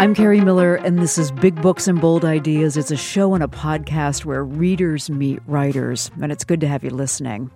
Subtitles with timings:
[0.00, 2.78] I'm Kerri Miller, and this is Big Books and Bold Ideas.
[2.78, 6.82] It's a show and a podcast where readers meet writers, and it's good to have
[6.82, 7.50] you listening.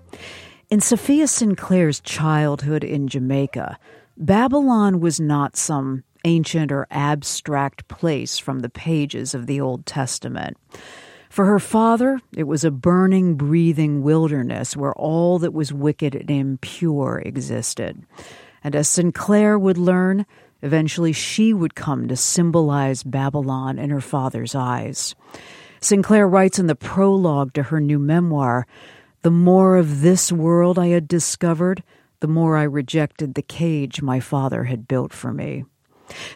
[0.68, 3.78] In Safiya Sinclair's childhood in Jamaica,
[4.18, 10.58] Babylon was not some ancient or abstract place from the pages of the Old Testament.
[11.30, 16.30] For her father, it was a burning, breathing wilderness where all that was wicked and
[16.30, 18.04] impure existed.
[18.62, 20.26] And as Sinclair would learn,
[20.64, 25.14] eventually she would come to symbolize Babylon in her father's eyes.
[25.80, 28.66] Sinclair writes in the prologue to her new memoir
[29.22, 31.82] The more of this world I had discovered,
[32.20, 35.64] the more I rejected the cage my father had built for me.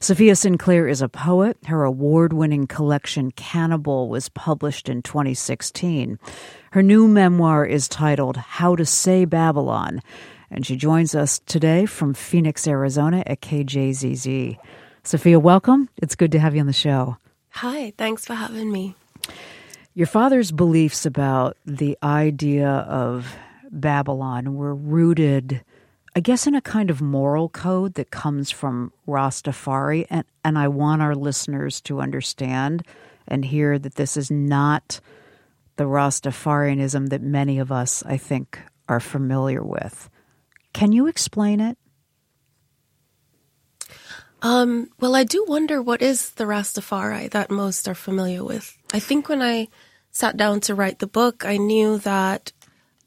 [0.00, 1.56] Safiya Sinclair is a poet.
[1.66, 6.18] Her award winning collection Cannibal was published in 2016.
[6.72, 10.02] Her new memoir is titled How to Say Babylon,
[10.50, 14.58] and she joins us today from Phoenix, Arizona at KJZZ.
[15.04, 15.88] Safiya, welcome.
[15.96, 17.16] It's good to have you on the show.
[17.50, 18.94] Hi, thanks for having me.
[19.94, 23.36] Your father's beliefs about the idea of
[23.70, 25.62] Babylon were rooted
[26.18, 30.04] I guess, in a kind of moral code that comes from Rastafari.
[30.10, 32.82] And, and I want our listeners to understand
[33.28, 34.98] and hear that this is not
[35.76, 38.58] the Rastafarianism that many of us, I think,
[38.88, 40.10] are familiar with.
[40.78, 41.76] Can you explain it?
[44.42, 48.78] Um, well, I do wonder what is the Rastafari that most are familiar with.
[48.94, 49.66] I think when I
[50.12, 52.52] sat down to write the book, I knew that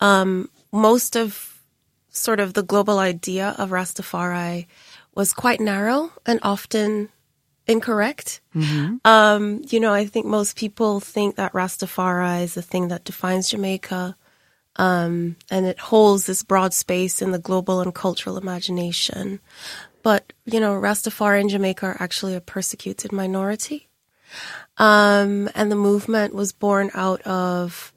[0.01, 1.63] um, most of
[2.09, 4.67] sort of the global idea of Rastafari
[5.15, 7.07] was quite narrow and often
[7.67, 8.41] incorrect.
[8.53, 8.97] Mm-hmm.
[9.05, 13.49] Um, you know, I think most people think that Rastafari is the thing that defines
[13.49, 14.17] Jamaica.
[14.81, 19.39] Um, and it holds this broad space in the global and cultural imagination.
[20.01, 23.89] But, you know, Rastafari in Jamaica are actually a persecuted minority.
[24.77, 27.93] Um, and the movement was born out of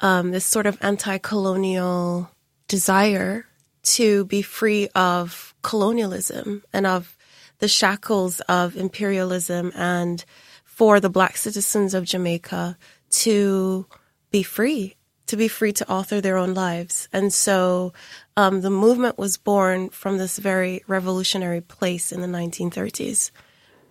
[0.00, 2.30] um, this sort of anti colonial
[2.68, 3.46] desire
[3.82, 7.16] to be free of colonialism and of
[7.60, 10.22] the shackles of imperialism and
[10.64, 12.76] for the black citizens of Jamaica
[13.10, 13.86] to
[14.30, 14.96] be free,
[15.30, 17.08] to be free to author their own lives.
[17.12, 17.92] And so
[18.36, 23.30] um, the movement was born from this very revolutionary place in the 1930s.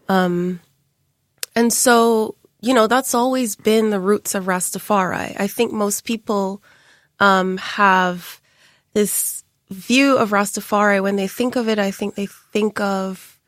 [0.10, 0.60] Um,
[1.56, 5.40] and so, you know, that's always been the roots of Rastafari.
[5.40, 6.62] I think most people
[7.20, 8.42] um, have
[8.94, 13.40] this view of Rastafari, when they think of it, I think they think of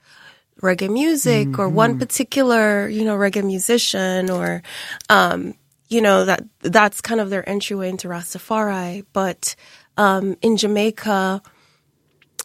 [0.62, 1.62] reggae music mm-hmm.
[1.62, 4.62] or one particular, you know, reggae musician or,
[5.10, 5.56] um,
[5.92, 9.06] you know, that, that's kind of their entryway into Rastafari.
[9.12, 9.56] But,
[9.98, 11.42] um, in Jamaica,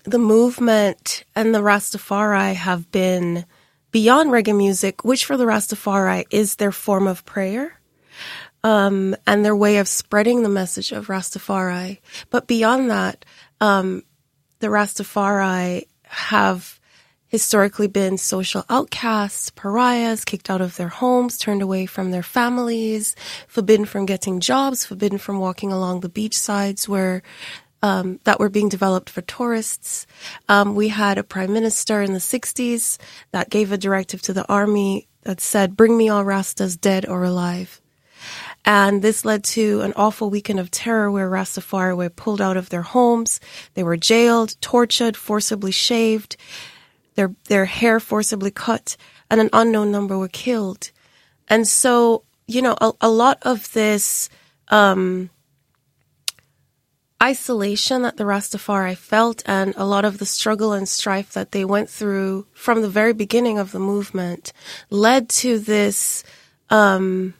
[0.04, 3.46] the movement and the Rastafari have been
[3.92, 7.80] beyond reggae music, which for the Rastafari is their form of prayer.
[8.64, 12.00] Um, and their way of spreading the message of Rastafari.
[12.30, 13.24] But beyond that,
[13.60, 14.02] um,
[14.58, 16.80] the Rastafari have
[17.28, 23.16] historically been social outcasts, pariahs, kicked out of their homes, turned away from their families,
[23.48, 27.22] forbidden from getting jobs, forbidden from walking along the beach sides where
[27.82, 30.06] um, that were being developed for tourists.
[30.48, 32.98] Um, we had a prime minister in the 60s
[33.32, 37.24] that gave a directive to the army that said, bring me all Rastas dead or
[37.24, 37.80] alive.
[38.64, 42.68] And this led to an awful weekend of terror where Rastafari were pulled out of
[42.68, 43.38] their homes.
[43.74, 46.36] They were jailed, tortured, forcibly shaved,
[47.16, 48.96] their, their hair forcibly cut,
[49.30, 50.92] and an unknown number were killed.
[51.48, 54.28] And so, you know, a, a lot of this,
[54.68, 55.30] um,
[57.22, 61.64] isolation that the Rastafari felt and a lot of the struggle and strife that they
[61.64, 64.52] went through from the very beginning of the movement
[64.90, 66.24] led to this,
[66.68, 67.32] um,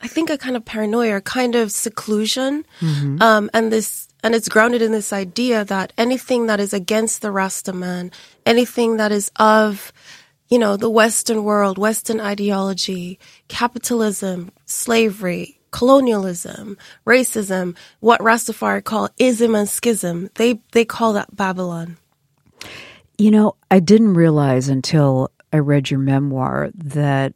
[0.00, 3.20] I think a kind of paranoia, a kind of seclusion, mm-hmm.
[3.20, 7.30] um, and this, and it's grounded in this idea that anything that is against the
[7.30, 8.10] Rasta man,
[8.46, 9.92] anything that is of,
[10.48, 13.18] you know, the Western world, Western ideology,
[13.48, 21.96] capitalism, slavery, colonialism, racism, what Rastafari call ism and schism, they they call that Babylon.
[23.18, 27.34] You know, I didn't realize until I read your memoir that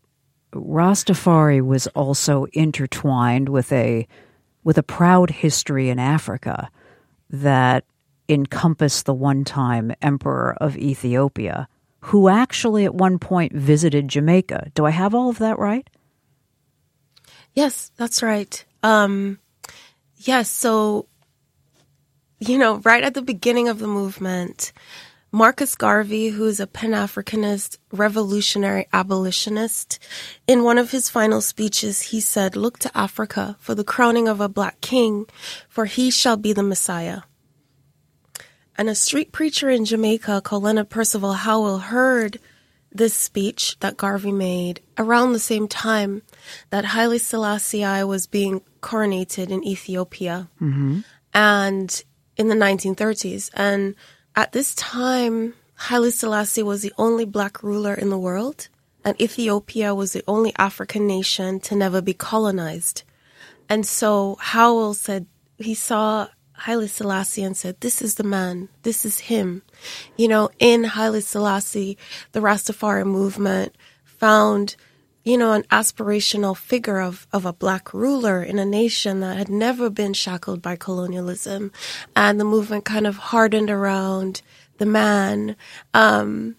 [0.53, 4.07] Rastafari was also intertwined with a
[4.65, 6.71] with a proud history in Africa
[7.31, 7.85] that
[8.29, 11.69] encompassed the one-time emperor of Ethiopia,
[12.01, 14.71] who actually at one point visited Jamaica.
[14.75, 15.89] Do I have all of that right?
[17.55, 18.65] Yes, that's right.
[18.83, 19.39] Um,
[20.17, 21.07] yes, so
[22.41, 24.73] you know, right at the beginning of the movement,
[25.33, 29.99] Marcus Garvey, who's a Pan Africanist, revolutionary abolitionist,
[30.47, 34.41] in one of his final speeches, he said, Look to Africa for the crowning of
[34.41, 35.27] a black king,
[35.69, 37.23] for he shall be the Messiah.
[38.79, 42.39] And a street preacher in Jamaica Leonard Percival Howell heard
[42.93, 46.23] this speech that Garvey made around the same time
[46.71, 51.01] that Haile Selassie was being coronated in Ethiopia Mm-hmm.
[51.35, 52.05] and
[52.37, 53.51] in the 1930s.
[53.53, 53.97] And
[54.37, 58.69] at this time, Haile Selassie was the only black ruler in the world,
[59.05, 63.03] and Ethiopia was the only African nation to never be colonized.
[63.69, 65.27] And so Howell said
[65.59, 66.29] he saw
[66.59, 69.63] Haile Selassie and said, This is the man, this is him.
[70.17, 71.97] You know, in Haile Selassie,
[72.33, 74.77] the Rastafari movement found
[75.29, 79.51] you know, an aspirational figure of, of a black ruler in a nation that had
[79.51, 81.71] never been shackled by colonialism.
[82.17, 84.41] And the movement kind of hardened around
[84.79, 85.55] the man.
[85.93, 86.57] Um,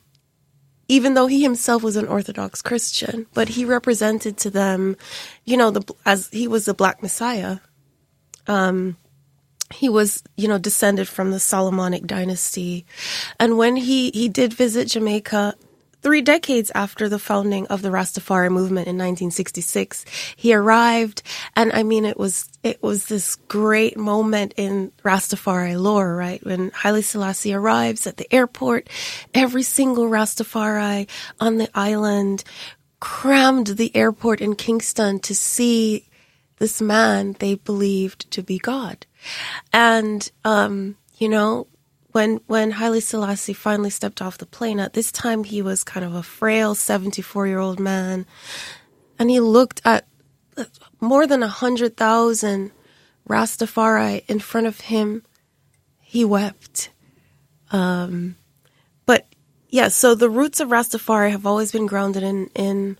[0.87, 4.97] even though he himself was an Orthodox Christian, but he represented to them,
[5.45, 7.57] you know, the, as he was the Black Messiah.
[8.45, 8.97] Um,
[9.73, 12.85] he was, you know, descended from the Solomonic dynasty.
[13.39, 15.55] And when he, he did visit Jamaica,
[16.01, 20.05] three decades after the founding of the Rastafari movement in 1966,
[20.35, 21.21] he arrived.
[21.55, 26.43] And I mean, it was, it was this great moment in Rastafari lore, right?
[26.43, 28.89] When Haile Selassie arrives at the airport,
[29.33, 31.07] every single Rastafari
[31.39, 32.43] on the island
[32.99, 36.05] crammed the airport in Kingston to see
[36.59, 39.05] this man they believed to be God.
[39.73, 41.67] And, um, you know,
[42.11, 46.05] when when Haile Selassie finally stepped off the plane, at this time he was kind
[46.05, 48.25] of a frail 74 year old man,
[49.17, 50.07] and he looked at
[50.99, 52.71] more than a hundred thousand
[53.27, 55.23] Rastafari in front of him.
[56.01, 56.89] He wept.
[57.71, 58.35] Um,
[59.05, 59.27] but
[59.69, 62.97] yeah, so the roots of Rastafari have always been grounded in in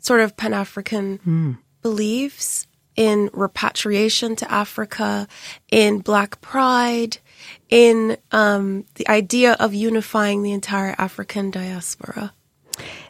[0.00, 1.58] sort of Pan African Mm.
[1.82, 5.28] beliefs, in repatriation to Africa,
[5.70, 7.18] in Black pride,
[7.68, 12.32] in um, the idea of unifying the entire African diaspora.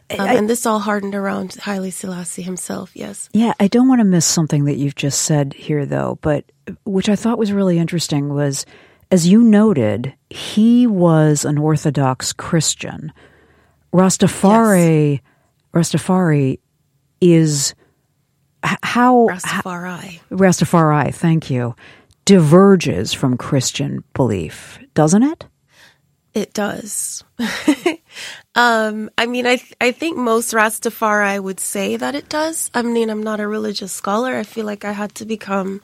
[0.09, 3.29] Um, I- and this all hardened around Haile Selassie himself, yes.
[3.33, 6.45] Yeah, I don't want to miss something that you've just said here, though, but
[6.85, 8.65] which I thought was really interesting was,
[9.11, 13.11] as you noted, he was an Orthodox Christian.
[13.93, 15.21] Rastafari,
[15.73, 16.59] Rastafari
[17.21, 17.73] is
[18.63, 20.19] how Rastafari.
[20.31, 21.75] Rastafari, thank you,
[22.25, 25.45] diverges from Christian belief, doesn't it?
[26.33, 27.23] It does.
[28.55, 32.69] um, I mean, I th- I think most Rastafari would say that it does.
[32.75, 34.35] I mean, I'm not a religious scholar.
[34.35, 35.81] I feel like I had to become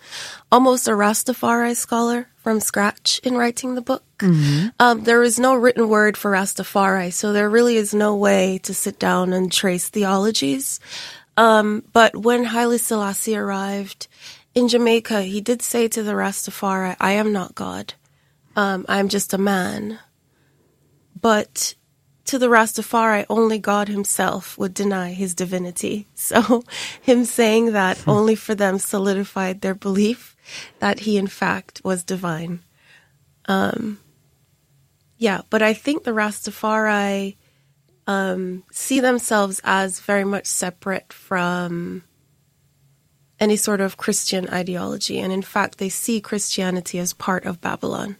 [0.51, 4.03] almost a Rastafari scholar from scratch in writing the book.
[4.79, 8.75] Um, there is no written word for Rastafari, so there really is no way to
[8.75, 10.79] sit down and trace theologies.
[11.35, 14.07] Um, but when Haile Selassie arrived
[14.53, 17.95] in Jamaica, he did say to the Rastafari, I am not God.
[18.55, 19.99] Um, I'm just a man.
[21.19, 21.73] But
[22.25, 26.07] to the Rastafari, only God himself would deny his divinity.
[26.15, 26.63] So
[27.01, 30.35] him saying that only for them solidified their belief
[30.79, 32.61] that he in fact was divine.
[33.45, 33.99] Um,
[35.17, 37.35] yeah, but I think the Rastafari
[38.07, 42.03] um, see themselves as very much separate from
[43.39, 45.19] any sort of Christian ideology.
[45.19, 48.17] And in fact, they see Christianity as part of Babylon.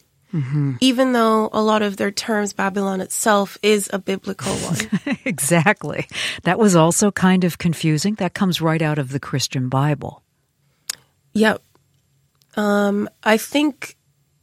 [0.82, 5.18] Even though a lot of their terms, Babylon itself is a biblical one.
[5.26, 6.08] exactly.
[6.42, 8.16] That was also kind of confusing.
[8.16, 10.24] That comes right out of the Christian Bible.
[11.34, 11.62] Yep.
[12.58, 13.96] Um, I think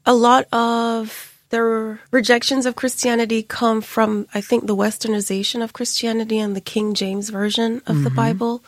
[0.07, 6.39] a lot of their rejections of Christianity come from, I think, the westernization of Christianity
[6.39, 8.65] and the King James version of the Bible.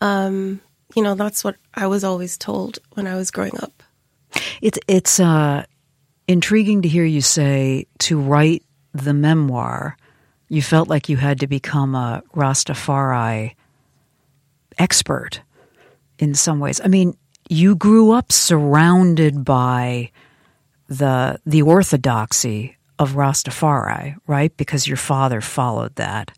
[0.00, 0.60] Um,
[0.94, 3.82] you know, that's what I was always told when I was growing up.
[4.60, 5.64] It's it's uh,
[6.26, 8.62] intriguing to hear you say to write
[8.94, 9.96] the memoir,
[10.48, 13.54] you felt like you had to become a Rastafari
[14.78, 15.40] expert
[16.18, 16.80] in some ways.
[16.82, 17.16] I mean,
[17.48, 20.10] you grew up surrounded by
[20.92, 24.56] the the orthodoxy of Rastafari, right?
[24.56, 26.36] Because your father followed that.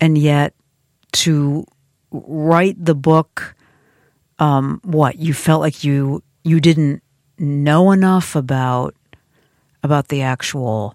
[0.00, 0.54] And yet
[1.12, 1.64] to
[2.10, 3.54] write the book
[4.38, 7.02] um, what you felt like you you didn't
[7.38, 8.94] know enough about
[9.82, 10.94] about the actual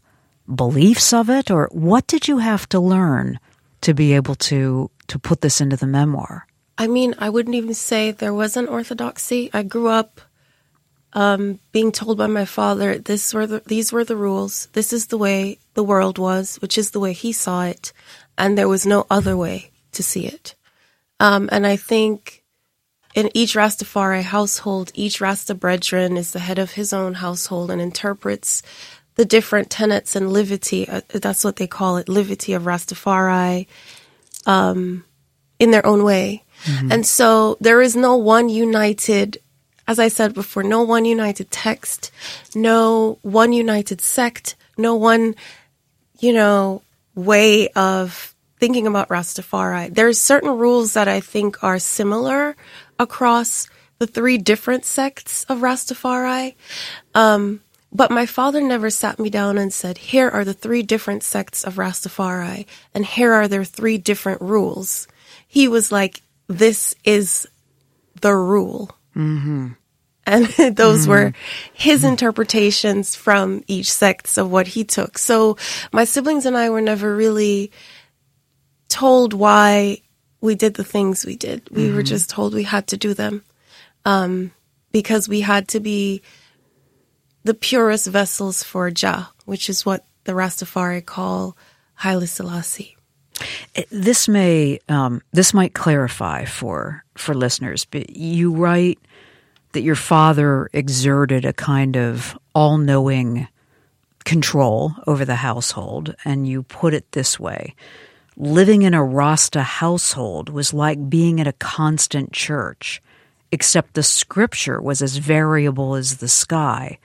[0.53, 3.39] beliefs of it or what did you have to learn
[3.81, 6.45] to be able to to put this into the memoir
[6.77, 9.49] I mean, I wouldn't even say there was an orthodoxy.
[9.53, 10.19] I grew up
[11.15, 14.67] um, being told by my father, this were the, these were the rules.
[14.73, 17.93] This is the way the world was, which is the way he saw it,
[18.37, 20.55] and there was no other way to see it.
[21.19, 22.43] Um, and I think
[23.15, 27.81] in each Rastafari household, each Rasta brethren is the head of his own household and
[27.81, 28.61] interprets
[29.15, 30.87] the different tenets and livity.
[30.89, 33.67] Uh, that's what they call it, livity of Rastafari,
[34.45, 35.05] um,
[35.57, 36.43] in their own way.
[36.65, 36.91] Mm-hmm.
[36.91, 39.37] And so there is no one united,
[39.87, 42.11] as I said before, no one united text,
[42.53, 45.35] no one united sect, no one,
[46.19, 46.81] you know,
[47.13, 49.93] way of thinking about Rastafari.
[49.93, 52.55] There's certain rules that I think are similar
[52.97, 53.67] across
[53.99, 56.55] the three different sects of Rastafari.
[57.13, 57.61] Um,
[57.91, 61.63] but my father never sat me down and said, here are the three different sects
[61.63, 65.07] of Rastafari, and here are their three different rules.
[65.47, 67.47] He was like, this is
[68.19, 68.91] the rule.
[69.15, 69.69] Mm-hmm.
[70.27, 70.45] And
[70.75, 71.09] those mm-hmm.
[71.09, 71.33] were
[71.73, 75.17] his interpretations from each sect of what he took.
[75.17, 75.57] So
[75.91, 77.71] my siblings and I were never really
[78.87, 80.01] told why
[80.41, 81.67] we did the things we did.
[81.71, 81.95] We mm-hmm.
[81.95, 83.43] were just told we had to do them
[84.05, 84.51] um,
[84.91, 86.21] because we had to be
[87.43, 91.55] the purest vessels for Jah, which is what the Rastafari call
[91.95, 92.94] Haile Selassie.
[93.89, 98.99] This may um, this might clarify for for listeners, but you write
[99.73, 103.47] that your father exerted a kind of all knowing
[104.23, 107.75] control over the household, and you put it this way
[108.37, 113.01] Living in a Rasta household was like being at a constant church,
[113.51, 116.99] except the scripture was as variable as the sky.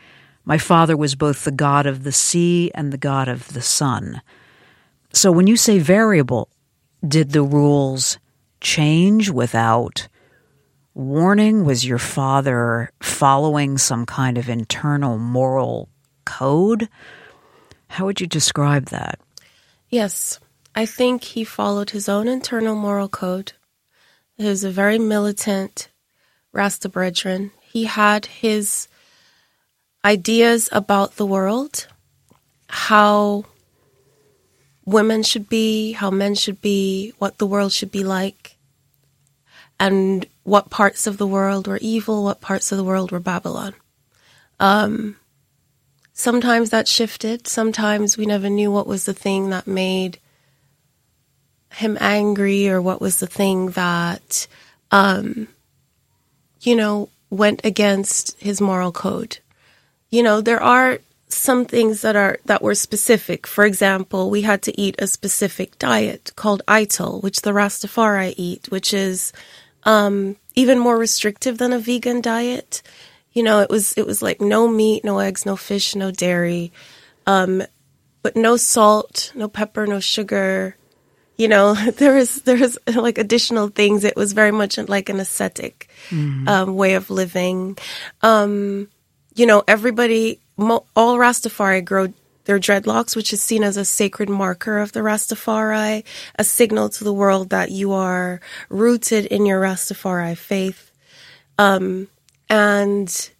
[0.45, 4.23] My father was both the God of the sea and the God of the sun.
[5.13, 6.49] So when you say variable,
[7.07, 8.19] did the rules
[8.61, 10.09] change without
[10.95, 11.65] warning?
[11.65, 15.89] Was your father following some kind of internal moral
[16.25, 16.89] code?
[17.89, 19.19] How would you describe that?
[19.89, 20.39] Yes.
[20.75, 23.53] I think he followed his own internal moral code.
[24.37, 25.89] He was a very militant
[26.53, 27.51] Rasta brethren.
[27.61, 28.89] He had his
[30.05, 31.89] ideas about the world,
[32.69, 33.45] how
[34.85, 38.57] women should be, how men should be, what the world should be like,
[39.79, 43.75] and what parts of the world were evil, what parts of the world were Babylon.
[44.59, 45.17] Um,
[46.13, 47.47] sometimes that shifted.
[47.47, 50.19] Sometimes we never knew what was the thing that made
[51.73, 54.47] him angry or what was the thing that,
[54.91, 55.49] um,
[56.61, 59.39] you know, went against his moral code.
[60.11, 60.99] You know, there are
[61.33, 63.47] some things that are that were specific.
[63.47, 68.71] For example, we had to eat a specific diet called Ital, which the Rastafari eat,
[68.71, 69.33] which is
[69.85, 72.83] um, even more restrictive than a vegan diet.
[73.33, 76.73] You know, it was it was like no meat, no eggs, no fish, no dairy,
[77.27, 77.63] um,
[78.23, 80.77] but no salt, no pepper, no sugar,
[81.41, 84.05] you know, there is there's like additional things.
[84.05, 86.47] It was very much like an ascetic mm-hmm.
[86.47, 87.79] um, way of living.
[88.21, 88.89] Um,
[89.35, 92.13] you know, everybody, mo- all Rastafari grow
[92.45, 96.05] their dreadlocks, which is seen as a sacred marker of the Rastafari,
[96.39, 100.91] a signal to the world that you are rooted in your Rastafari faith.
[101.59, 102.09] Um,
[102.49, 103.31] and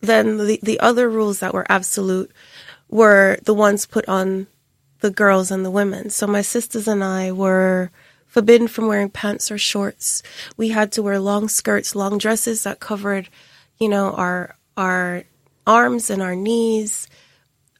[0.00, 2.30] then the, the other rules that were absolute
[2.88, 4.46] were the ones put on
[5.00, 6.10] the girls and the women.
[6.10, 7.90] So my sisters and I were
[8.26, 10.22] forbidden from wearing pants or shorts.
[10.56, 13.28] We had to wear long skirts, long dresses that covered,
[13.78, 15.24] you know, our our
[15.66, 17.08] arms and our knees.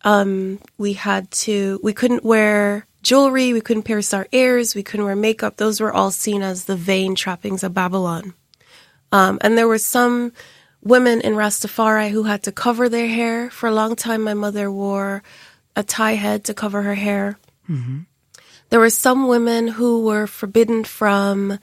[0.03, 1.79] Um, we had to.
[1.83, 3.53] We couldn't wear jewelry.
[3.53, 4.75] We couldn't pierce our ears.
[4.75, 5.57] We couldn't wear makeup.
[5.57, 8.35] Those were all seen as the vain trappings of Babylon.
[9.13, 10.33] Um, and there were some
[10.83, 13.51] women in Rastafari who had to cover their hair.
[13.51, 15.23] For a long time, my mother wore
[15.77, 17.39] a tie head to cover her hair.
[17.69, 18.01] Mm-hmm.
[18.71, 21.59] There were some women who were forbidden from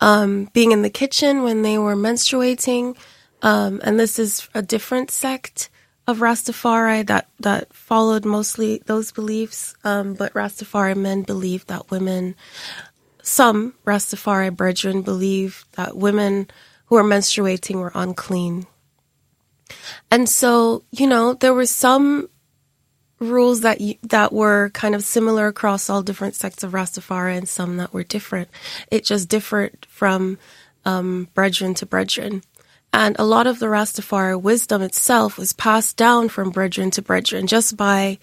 [0.00, 2.96] um, being in the kitchen when they were menstruating,
[3.42, 5.68] um, and this is a different sect
[6.06, 9.74] of Rastafari that that followed mostly those beliefs.
[9.84, 12.34] Um, but Rastafari men believed that women,
[13.22, 16.48] some Rastafari brethren believe that women
[16.86, 18.66] who are menstruating were unclean.
[20.10, 22.28] And so, you know, there were some
[23.18, 27.76] rules that that were kind of similar across all different sects of Rastafari and some
[27.76, 28.48] that were different.
[28.90, 30.38] It just differed from
[30.84, 32.42] um, brethren to brethren.
[32.94, 37.46] And a lot of the Rastafari wisdom itself was passed down from brethren to brethren
[37.46, 38.18] just by,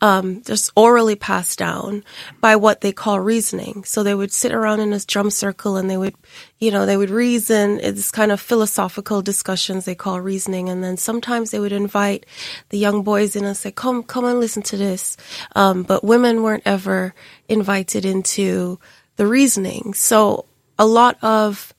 [0.00, 2.04] um, just orally passed down
[2.40, 3.82] by what they call reasoning.
[3.82, 6.14] So they would sit around in this drum circle and they would,
[6.60, 7.80] you know, they would reason.
[7.80, 10.68] It's kind of philosophical discussions they call reasoning.
[10.68, 12.24] And then sometimes they would invite
[12.68, 15.16] the young boys in and say, come, come and listen to this.
[15.56, 17.12] Um, but women weren't ever
[17.48, 18.78] invited into
[19.16, 19.94] the reasoning.
[19.94, 20.46] So
[20.78, 21.74] a lot of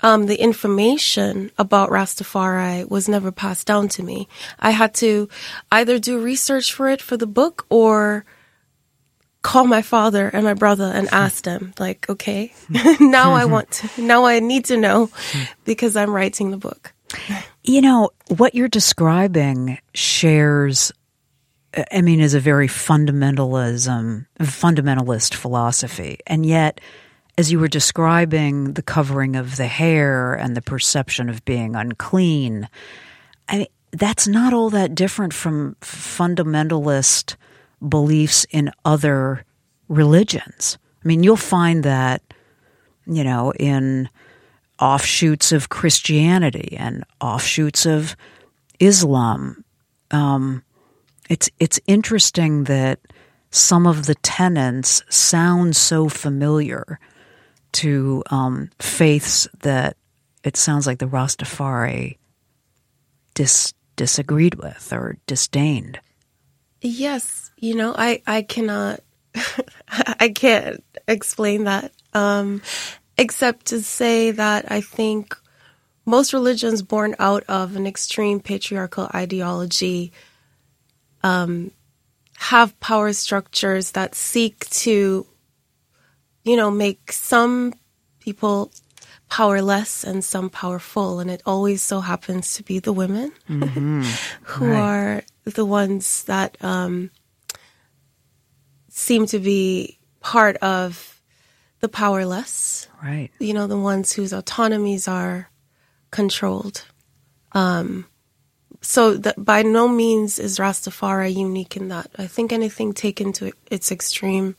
[0.00, 4.28] um, the information about Rastafari was never passed down to me.
[4.58, 5.28] I had to
[5.72, 8.24] either do research for it for the book or
[9.42, 12.52] call my father and my brother and ask them, like, okay,
[13.00, 15.10] now I want to, now I need to know
[15.64, 16.92] because I'm writing the book.
[17.64, 20.92] You know, what you're describing shares
[21.92, 26.18] I mean, is a very fundamentalism, fundamentalist philosophy.
[26.26, 26.80] And yet,
[27.38, 32.68] as you were describing the covering of the hair and the perception of being unclean,
[33.48, 37.36] I mean, that's not all that different from fundamentalist
[37.88, 39.44] beliefs in other
[39.86, 40.78] religions.
[41.02, 42.22] I mean, you'll find that,
[43.06, 44.10] you know, in
[44.80, 48.16] offshoots of Christianity and offshoots of
[48.80, 49.64] Islam.
[50.10, 50.64] Um,
[51.30, 52.98] it's it's interesting that
[53.50, 56.98] some of the tenets sound so familiar
[57.72, 59.96] to um, faiths that
[60.44, 62.18] it sounds like the Rastafari
[63.34, 66.00] dis- disagreed with or disdained.
[66.80, 69.00] Yes, you know, I I cannot,
[69.88, 72.62] I can't explain that, um,
[73.16, 75.36] except to say that I think
[76.06, 80.12] most religions born out of an extreme patriarchal ideology
[81.22, 81.70] um,
[82.36, 85.26] have power structures that seek to,
[86.48, 87.74] you know, make some
[88.20, 88.70] people
[89.28, 91.20] powerless and some powerful.
[91.20, 94.02] And it always so happens to be the women mm-hmm.
[94.42, 94.76] who right.
[94.76, 97.10] are the ones that um,
[98.88, 101.20] seem to be part of
[101.80, 102.88] the powerless.
[103.02, 103.30] Right.
[103.38, 105.50] You know, the ones whose autonomies are
[106.10, 106.84] controlled.
[107.52, 108.06] Um,
[108.80, 112.10] so that by no means is Rastafari unique in that.
[112.16, 114.56] I think anything taken to its extreme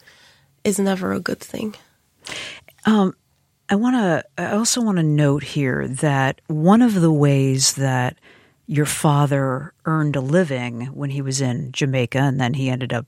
[0.64, 1.76] is never a good thing.
[2.86, 3.14] Um,
[3.70, 4.24] I want to.
[4.38, 8.18] I also want to note here that one of the ways that
[8.66, 13.06] your father earned a living when he was in Jamaica, and then he ended up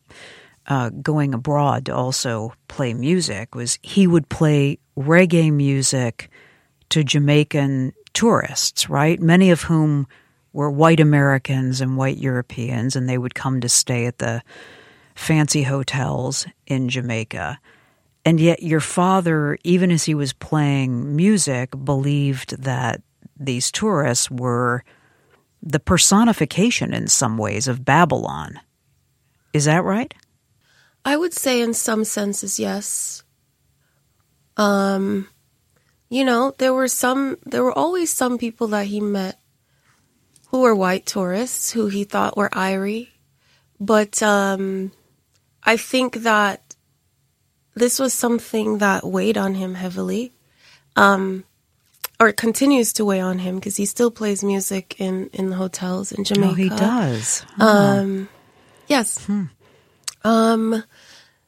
[0.67, 6.29] uh, going abroad to also play music, was he would play reggae music
[6.89, 9.19] to Jamaican tourists, right?
[9.19, 10.07] Many of whom
[10.53, 14.41] were white Americans and white Europeans, and they would come to stay at the
[15.21, 17.59] fancy hotels in Jamaica.
[18.25, 23.01] And yet, your father, even as he was playing music, believed that
[23.39, 24.83] these tourists were
[25.63, 28.59] the personification in some ways of Babylon.
[29.53, 30.13] Is that right?
[31.05, 33.23] I would say, in some senses, yes.
[34.57, 35.27] Um,
[36.09, 39.39] you know, there were some, there were always some people that he met
[40.49, 43.07] who were white tourists who he thought were Irie.
[43.79, 44.91] But um,
[45.63, 46.75] I think that
[47.73, 50.33] this was something that weighed on him heavily,
[50.95, 51.43] um,
[52.19, 55.55] or it continues to weigh on him because he still plays music in, in the
[55.55, 56.51] hotels in Jamaica.
[56.51, 57.45] Oh, he does.
[57.59, 58.29] Um,
[58.87, 59.23] yes.
[59.25, 59.45] Hmm.
[60.23, 60.83] Um,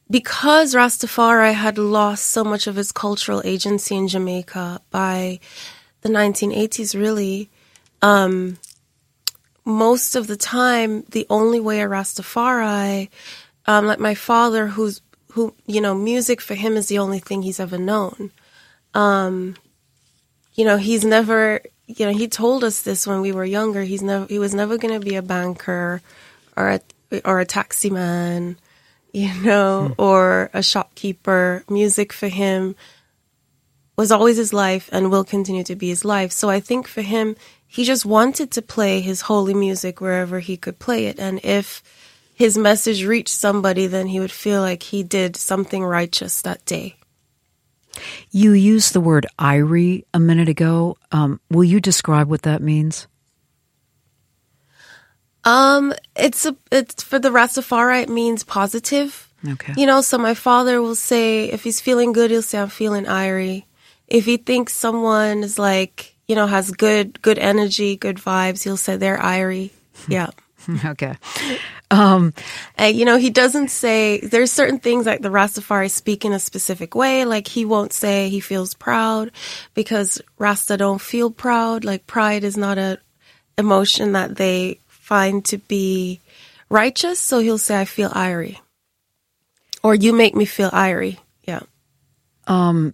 [0.09, 5.39] because Rastafari had lost so much of its cultural agency in Jamaica by
[6.01, 7.49] the 1980s, really,
[8.01, 8.57] um,
[9.65, 13.09] most of the time, the only way a Rastafari,
[13.65, 17.41] um, like my father, who's who, you know, music for him is the only thing
[17.41, 18.31] he's ever known.
[18.93, 19.55] Um,
[20.53, 23.81] you know, he's never, you know, he told us this when we were younger.
[23.81, 26.01] He's never, he was never going to be a banker
[26.55, 26.81] or a
[27.25, 28.57] or a taxi man,
[29.11, 30.01] you know, hmm.
[30.01, 31.63] or a shopkeeper.
[31.69, 32.75] Music for him
[33.95, 36.31] was always his life and will continue to be his life.
[36.31, 37.35] So I think for him,
[37.67, 41.19] he just wanted to play his holy music wherever he could play it.
[41.19, 41.81] And if
[42.43, 46.97] his message reached somebody, then he would feel like he did something righteous that day.
[48.31, 50.97] You used the word Irie a minute ago.
[51.13, 53.07] Um, will you describe what that means?
[55.45, 58.03] Um, it's a it's for the Rastafari.
[58.03, 59.29] It means positive.
[59.47, 59.73] Okay.
[59.77, 63.05] You know, so my father will say if he's feeling good, he'll say I'm feeling
[63.05, 63.63] Irie.
[64.09, 68.63] If he thinks someone is like you know, has good good energy, good vibes.
[68.63, 69.71] He'll say they're Irie.
[70.09, 70.31] Yeah.
[70.85, 71.15] okay.
[71.91, 72.33] Um,
[72.79, 76.95] you know, he doesn't say, there's certain things like the Rastafari speak in a specific
[76.95, 77.25] way.
[77.25, 79.31] Like he won't say he feels proud
[79.73, 81.85] because Rasta don't feel proud.
[81.85, 82.99] Like pride is not a
[83.57, 86.19] emotion that they find to be
[86.69, 87.19] righteous.
[87.19, 88.59] So he'll say, I feel irie.
[89.83, 91.19] Or you make me feel irie.
[91.43, 91.61] Yeah.
[92.47, 92.93] Um,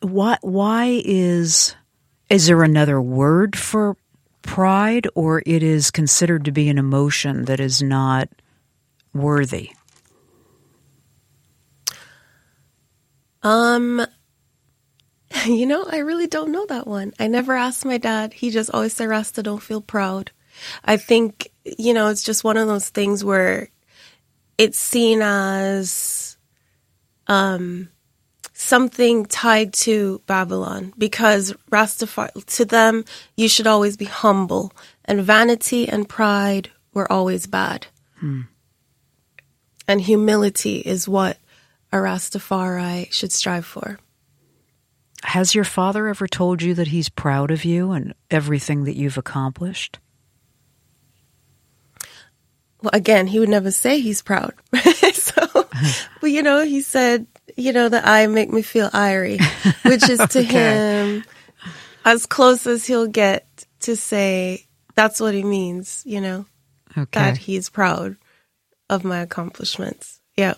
[0.00, 1.74] why, why is,
[2.28, 3.96] is there another word for
[4.44, 8.28] pride or it is considered to be an emotion that is not
[9.12, 9.72] worthy?
[13.42, 14.04] Um,
[15.46, 17.12] you know, I really don't know that one.
[17.18, 18.32] I never asked my dad.
[18.32, 20.30] He just always said, Rasta, don't feel proud.
[20.84, 23.70] I think, you know, it's just one of those things where
[24.56, 26.36] it's seen as,
[27.26, 27.88] um,
[28.54, 33.04] something tied to Babylon because Rastafari, to them,
[33.36, 34.72] you should always be humble
[35.04, 37.88] and vanity and pride were always bad.
[38.20, 38.42] Hmm.
[39.86, 41.36] And humility is what
[41.92, 43.98] a Rastafari should strive for.
[45.24, 49.18] Has your father ever told you that he's proud of you and everything that you've
[49.18, 49.98] accomplished?
[52.82, 54.54] Well, again, he would never say he's proud.
[55.12, 55.46] so,
[56.20, 59.40] but you know, he said, you know, the eye make me feel irie,
[59.84, 60.44] which is to okay.
[60.44, 61.24] him
[62.04, 63.46] as close as he'll get
[63.80, 66.46] to say that's what he means, you know,
[66.96, 67.20] okay.
[67.20, 68.16] that he's proud
[68.88, 70.20] of my accomplishments.
[70.36, 70.54] Yeah.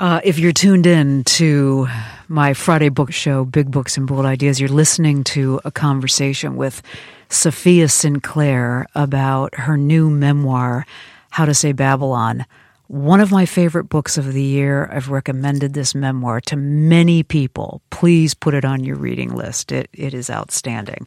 [0.00, 1.86] Uh, if you're tuned in to
[2.28, 6.82] my Friday book show, Big Books and Bold Ideas, you're listening to a conversation with
[7.28, 10.86] Safiya Sinclair about her new memoir,
[11.30, 12.46] How to Say Babylon
[12.92, 14.86] one of my favorite books of the year.
[14.92, 17.80] I've recommended this memoir to many people.
[17.88, 19.72] Please put it on your reading list.
[19.72, 21.06] It, it is outstanding.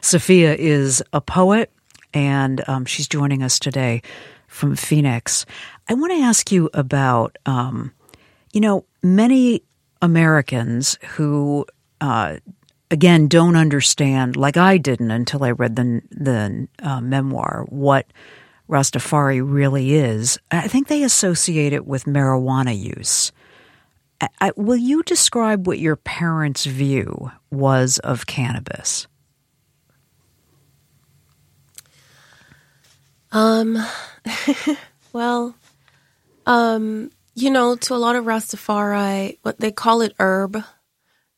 [0.00, 1.70] Safiya is a poet,
[2.14, 4.00] and um, she's joining us today
[4.48, 5.44] from Phoenix.
[5.90, 7.92] I want to ask you about, um,
[8.54, 9.62] you know, many
[10.00, 11.66] Americans who,
[12.00, 12.36] uh,
[12.90, 18.06] again, don't understand, like I didn't until I read the the uh, memoir, what
[18.68, 23.32] Rastafari really is, I think they associate it with marijuana use.
[24.40, 29.06] I, will you describe what your parents' view was of cannabis?
[33.30, 33.78] Um,
[35.12, 35.54] well,
[36.46, 40.62] um, you know, to a lot of Rastafari, what they call it herb.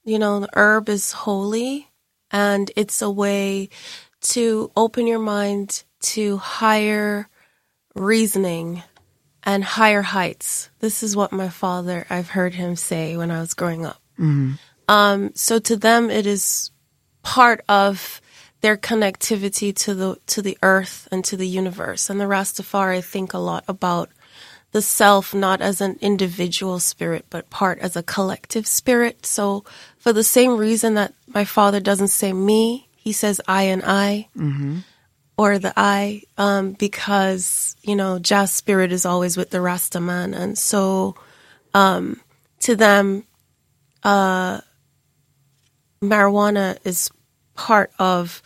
[0.04, 1.88] You know, the herb is holy
[2.30, 3.68] and it's a way
[4.20, 7.28] to open your mind to higher
[7.94, 8.82] reasoning
[9.42, 10.70] and higher heights.
[10.80, 14.00] This is what my father, I've heard him say when I was growing up.
[14.18, 14.54] Mm-hmm.
[14.88, 16.70] Um, so to them, it is
[17.22, 18.20] part of
[18.61, 22.11] their connectivity to the to the earth and to the universe.
[22.11, 24.11] And the Rastafari think a lot about
[24.72, 29.24] the self not as an individual spirit, but part as a collective spirit.
[29.24, 29.64] So
[29.98, 34.28] for the same reason that my father doesn't say me, he says I and I.
[34.37, 34.78] Mm-hmm
[35.38, 40.35] or the I, um, because, you know, Jah spirit is always with the Rasta man.
[40.35, 41.14] And so,
[41.72, 42.20] um,
[42.61, 43.22] to them,
[44.03, 44.61] uh,
[46.03, 47.09] marijuana is
[47.55, 48.42] part of,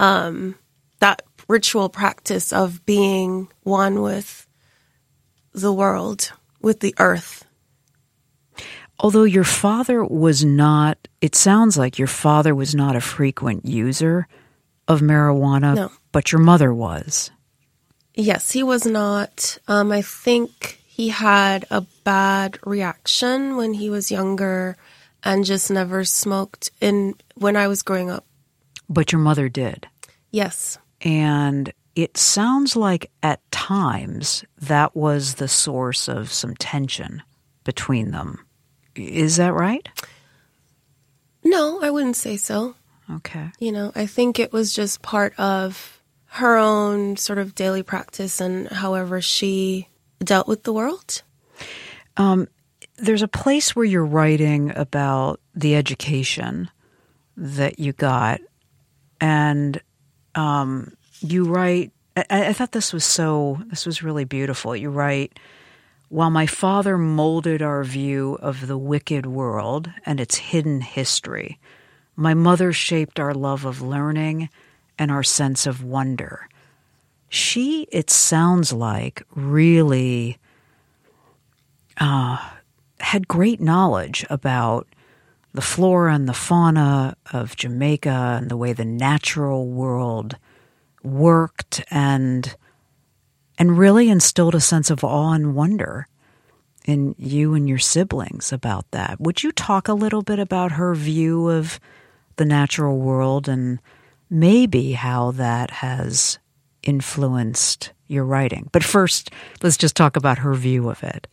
[0.00, 0.56] um,
[0.98, 4.48] that ritual practice of being one with
[5.52, 7.44] the world, with the earth.
[8.98, 14.26] Although your father was not, it sounds like your father was not a frequent user
[14.88, 15.76] of marijuana.
[15.76, 17.30] No but your mother was.
[18.14, 19.58] Yes, he was not.
[19.66, 24.76] Um, I think he had a bad reaction when he was younger
[25.24, 28.26] and just never smoked in when I was growing up.
[28.88, 29.86] But your mother did.
[30.30, 30.78] Yes.
[31.00, 37.22] And it sounds like at times that was the source of some tension
[37.64, 38.44] between them.
[38.94, 39.88] Is that right?
[41.44, 42.74] No, I wouldn't say so.
[43.10, 43.50] Okay.
[43.58, 46.01] You know, I think it was just part of
[46.32, 49.86] her own sort of daily practice and however she
[50.24, 51.22] dealt with the world.
[52.16, 52.48] Um,
[52.96, 56.70] there's a place where you're writing about the education
[57.36, 58.40] that you got,
[59.20, 59.78] and
[60.34, 61.92] um, you write.
[62.16, 63.58] I, I thought this was so.
[63.66, 64.74] This was really beautiful.
[64.74, 65.38] You write.
[66.08, 71.58] While my father molded our view of the wicked world and its hidden history,
[72.16, 74.48] my mother shaped our love of learning
[74.98, 76.48] and our sense of wonder.
[77.28, 80.38] She, it sounds like, really
[81.98, 82.38] uh,
[83.00, 84.86] had great knowledge about
[85.54, 90.36] the flora and the fauna of Jamaica and the way the natural world
[91.02, 91.84] worked.
[91.90, 92.54] And
[93.58, 96.08] and really instilled a sense of awe and wonder
[96.84, 99.20] in you and your siblings about that.
[99.20, 101.78] Would you talk a little bit about her view of
[102.36, 103.78] the natural world and
[104.32, 106.38] maybe how that has
[106.82, 108.68] influenced your writing?
[108.72, 109.30] But first,
[109.62, 111.28] let's just talk about her view of it.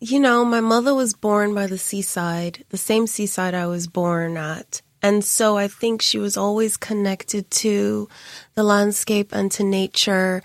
[0.00, 4.36] You know, my mother was born by the seaside, the same seaside I was born
[4.36, 4.82] at.
[5.00, 8.08] And so I think she was always connected to
[8.54, 10.42] the landscape and to nature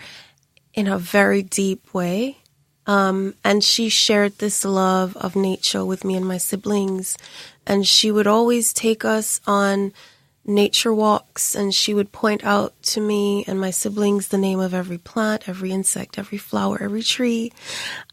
[0.73, 2.37] in a very deep way.
[2.85, 7.17] Um, and she shared this love of nature with me and my siblings.
[7.65, 9.91] And she would always take us on
[10.47, 14.73] nature walks and she would point out to me and my siblings the name of
[14.73, 17.51] every plant, every insect, every flower, every tree.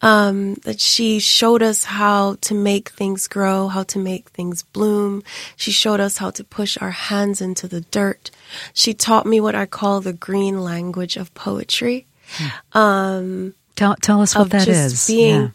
[0.03, 5.23] Um, that she showed us how to make things grow, how to make things bloom.
[5.57, 8.31] She showed us how to push our hands into the dirt.
[8.73, 12.07] She taught me what I call the green language of poetry.
[12.37, 12.79] Hmm.
[12.79, 15.07] Um, Tell tell us what that is.
[15.07, 15.49] Being, yeah.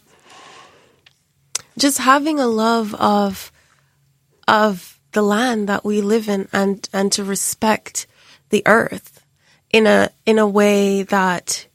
[1.78, 3.50] Just having a love of
[4.46, 8.06] of the land that we live in and and to respect
[8.50, 9.24] the earth
[9.70, 11.66] in a in a way that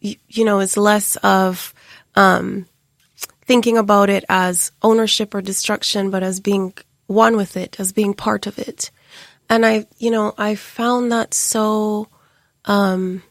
[0.00, 1.74] you, you know is less of
[2.14, 2.66] um,
[3.44, 6.74] thinking about it as ownership or destruction, but as being
[7.06, 8.90] one with it, as being part of it.
[9.48, 12.08] And I, you know, I found that so
[12.64, 13.22] um,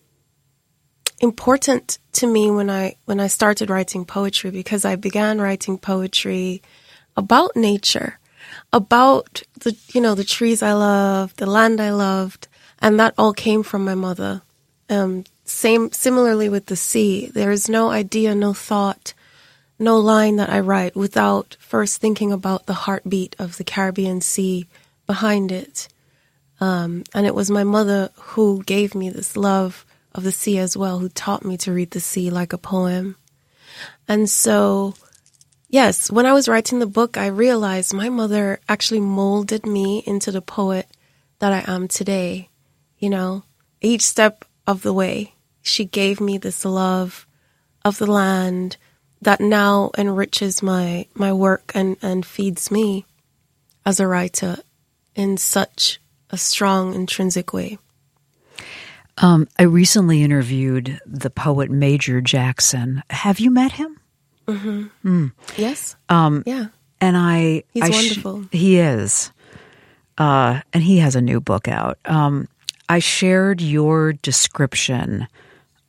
[1.19, 6.61] important to me when I when I started writing poetry because I began writing poetry
[7.17, 8.19] about nature,
[8.73, 12.47] about the you know the trees I loved, the land I loved,
[12.79, 14.41] and that all came from my mother.
[14.89, 17.27] Um, same similarly with the sea.
[17.27, 19.13] There is no idea, no thought,
[19.77, 24.67] no line that I write without first thinking about the heartbeat of the Caribbean Sea
[25.07, 25.87] behind it.
[26.59, 30.77] Um, and it was my mother who gave me this love of the sea as
[30.77, 33.15] well, who taught me to read the sea like a poem.
[34.07, 34.93] And so,
[35.71, 40.31] yes, when I was writing the book, I realized my mother actually molded me into
[40.31, 40.87] the poet
[41.39, 42.49] that I am today.
[42.99, 43.43] You know,
[43.81, 47.25] each step of the way, she gave me this love
[47.83, 48.77] of the land
[49.21, 53.05] that now enriches my, my work and, and feeds me
[53.85, 54.57] as a writer
[55.15, 57.77] in such a strong intrinsic way.
[59.17, 63.03] Um, I recently interviewed the poet Major Jackson.
[63.09, 64.00] Have you met him?
[64.51, 65.07] Mm-hmm.
[65.07, 65.31] Mm.
[65.57, 65.95] Yes.
[66.09, 66.67] Um, yeah.
[66.99, 68.43] And I, he's I wonderful.
[68.43, 69.31] Sh- he is,
[70.17, 71.97] uh, and he has a new book out.
[72.05, 72.47] Um,
[72.87, 75.27] I shared your description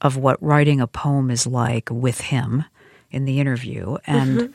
[0.01, 2.65] of what writing a poem is like with him
[3.11, 4.39] in the interview, and.
[4.39, 4.53] Mm-hmm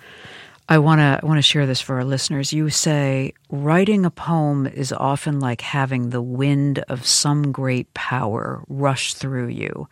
[0.69, 2.51] I want to want to share this for our listeners.
[2.51, 8.63] You say writing a poem is often like having the wind of some great power
[8.67, 9.87] rush through you.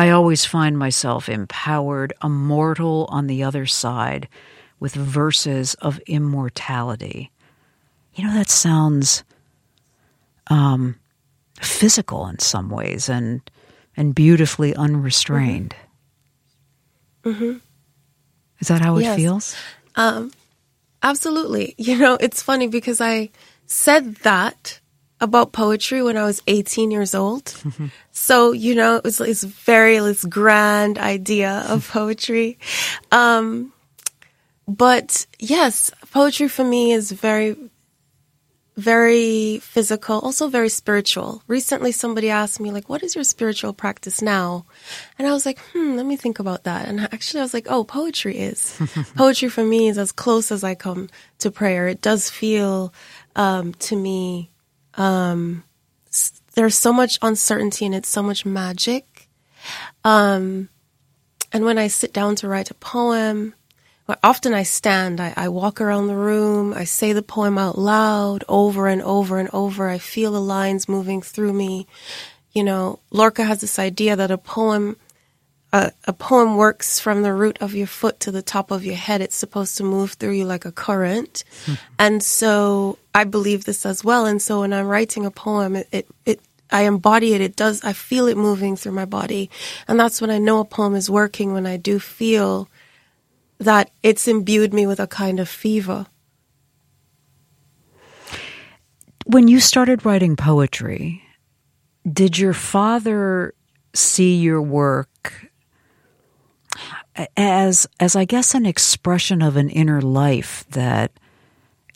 [0.00, 4.30] I always find myself empowered, immortal on the other side,
[4.78, 7.30] with verses of immortality.
[8.14, 9.24] You know that sounds
[10.46, 10.98] um,
[11.60, 13.42] physical in some ways and
[13.94, 15.74] and beautifully unrestrained.
[17.22, 17.58] Mm-hmm.
[18.60, 19.16] Is that how it yes.
[19.16, 19.56] feels?
[19.96, 20.32] Um,
[21.02, 21.74] absolutely.
[21.76, 23.28] You know, it's funny because I
[23.66, 24.79] said that
[25.20, 27.44] about poetry when I was 18 years old.
[27.44, 27.86] Mm-hmm.
[28.12, 32.58] So, you know, it was this very, this grand idea of poetry.
[33.12, 33.72] Um,
[34.66, 37.56] but yes, poetry for me is very,
[38.76, 41.42] very physical, also very spiritual.
[41.46, 44.64] Recently, somebody asked me, like, what is your spiritual practice now?
[45.18, 46.88] And I was like, hmm, let me think about that.
[46.88, 48.80] And actually, I was like, oh, poetry is.
[49.16, 51.08] poetry for me is as close as I come
[51.40, 51.88] to prayer.
[51.88, 52.94] It does feel
[53.36, 54.49] um, to me,
[54.94, 55.64] um,
[56.54, 59.28] there's so much uncertainty and it's so much magic.
[60.04, 60.68] Um,
[61.52, 63.54] and when I sit down to write a poem,
[64.22, 68.44] often I stand, I, I, walk around the room, I say the poem out loud
[68.48, 69.88] over and over and over.
[69.88, 71.86] I feel the lines moving through me.
[72.52, 74.96] You know, Lorca has this idea that a poem,
[75.72, 78.96] a, a poem works from the root of your foot to the top of your
[78.96, 79.20] head.
[79.20, 81.44] It's supposed to move through you like a current.
[81.66, 81.74] Hmm.
[81.98, 84.26] And so I believe this as well.
[84.26, 86.40] And so when I'm writing a poem, it, it, it
[86.72, 87.40] I embody it.
[87.40, 89.50] It does, I feel it moving through my body.
[89.86, 92.68] And that's when I know a poem is working, when I do feel
[93.58, 96.06] that it's imbued me with a kind of fever.
[99.26, 101.22] When you started writing poetry,
[102.10, 103.54] did your father
[103.92, 105.09] see your work
[107.36, 111.12] as as I guess an expression of an inner life that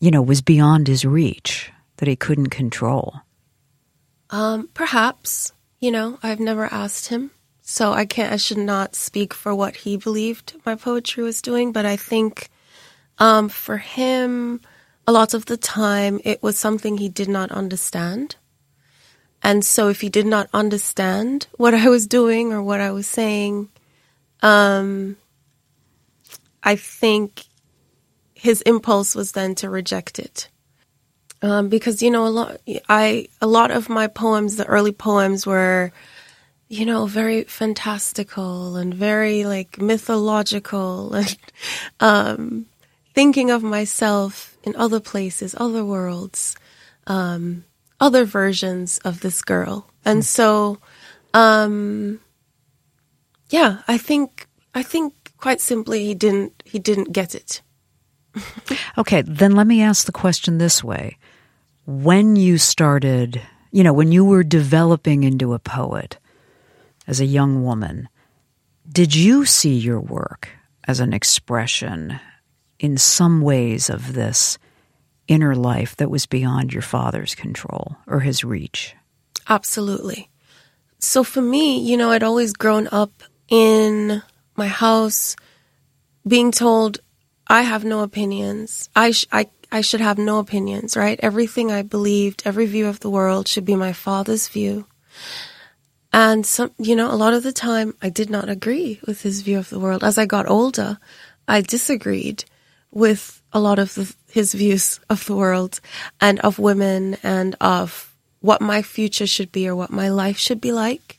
[0.00, 3.14] you know was beyond his reach that he couldn't control?
[4.30, 5.52] Um, perhaps.
[5.80, 7.30] You know, I've never asked him
[7.66, 11.72] So I can't, I should not speak for what he believed my poetry was doing,
[11.72, 12.50] but I think,
[13.18, 14.60] um, for him,
[15.06, 18.36] a lot of the time it was something he did not understand.
[19.42, 23.06] And so if he did not understand what I was doing or what I was
[23.06, 23.70] saying,
[24.44, 25.16] um,
[26.62, 27.44] I think
[28.34, 30.48] his impulse was then to reject it.
[31.42, 35.46] Um, because you know a lot, I a lot of my poems, the early poems,
[35.46, 35.92] were
[36.68, 41.36] you know, very fantastical and very like mythological and
[42.00, 42.66] um,
[43.14, 46.56] thinking of myself in other places, other worlds,
[47.06, 47.64] um,
[48.00, 49.88] other versions of this girl.
[50.04, 50.24] And mm.
[50.24, 50.78] so,
[51.32, 52.20] um,
[53.54, 57.62] yeah, I think, I think quite simply he didn't, he didn't get it.
[58.98, 61.18] okay, then let me ask the question this way.
[61.86, 63.40] When you started,
[63.70, 66.18] you know, when you were developing into a poet,
[67.06, 68.08] as a young woman,
[68.90, 70.48] did you see your work
[70.88, 72.18] as an expression
[72.80, 74.58] in some ways of this
[75.28, 78.96] inner life that was beyond your father's control or his reach?
[79.48, 80.28] Absolutely.
[80.98, 83.12] So for me, you know, I'd always grown up
[83.48, 84.22] in
[84.56, 85.36] my house
[86.26, 86.98] being told
[87.46, 88.88] I have no opinions.
[88.96, 91.20] I, sh- I, I should have no opinions, right?
[91.22, 94.86] Everything I believed, every view of the world should be my father's view.
[96.12, 99.42] And some, you know, a lot of the time I did not agree with his
[99.42, 100.04] view of the world.
[100.04, 100.98] As I got older,
[101.48, 102.44] I disagreed
[102.92, 105.80] with a lot of the, his views of the world
[106.20, 110.60] and of women and of what my future should be or what my life should
[110.60, 111.13] be like.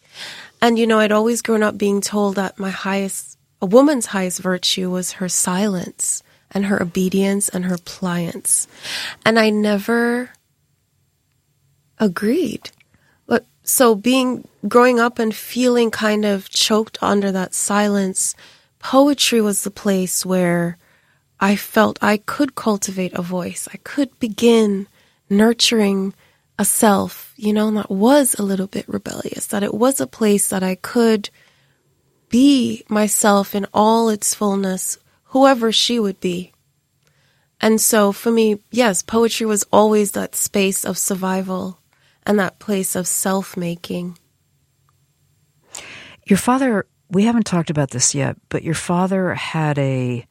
[0.65, 4.39] And, you know, I'd always grown up being told that my highest, a woman's highest
[4.39, 8.67] virtue was her silence and her obedience and her pliance.
[9.23, 10.31] And I never
[11.99, 12.71] agreed
[13.27, 18.33] But so being growing up and feeling kind of choked under that silence,
[18.79, 20.79] poetry was the place where
[21.39, 23.67] I felt I could cultivate a voice.
[23.71, 24.87] I could begin
[25.29, 26.15] nurturing
[26.57, 30.49] a self, you know, that was a little bit rebellious, that it was a place
[30.49, 31.29] that I could
[32.29, 36.53] be myself in all its fullness, whoever she would be.
[37.59, 41.79] And so for me, yes, poetry was always that space of survival
[42.23, 44.17] and that place of self making.
[46.25, 50.25] Your father, we haven't talked about this yet, but your father had a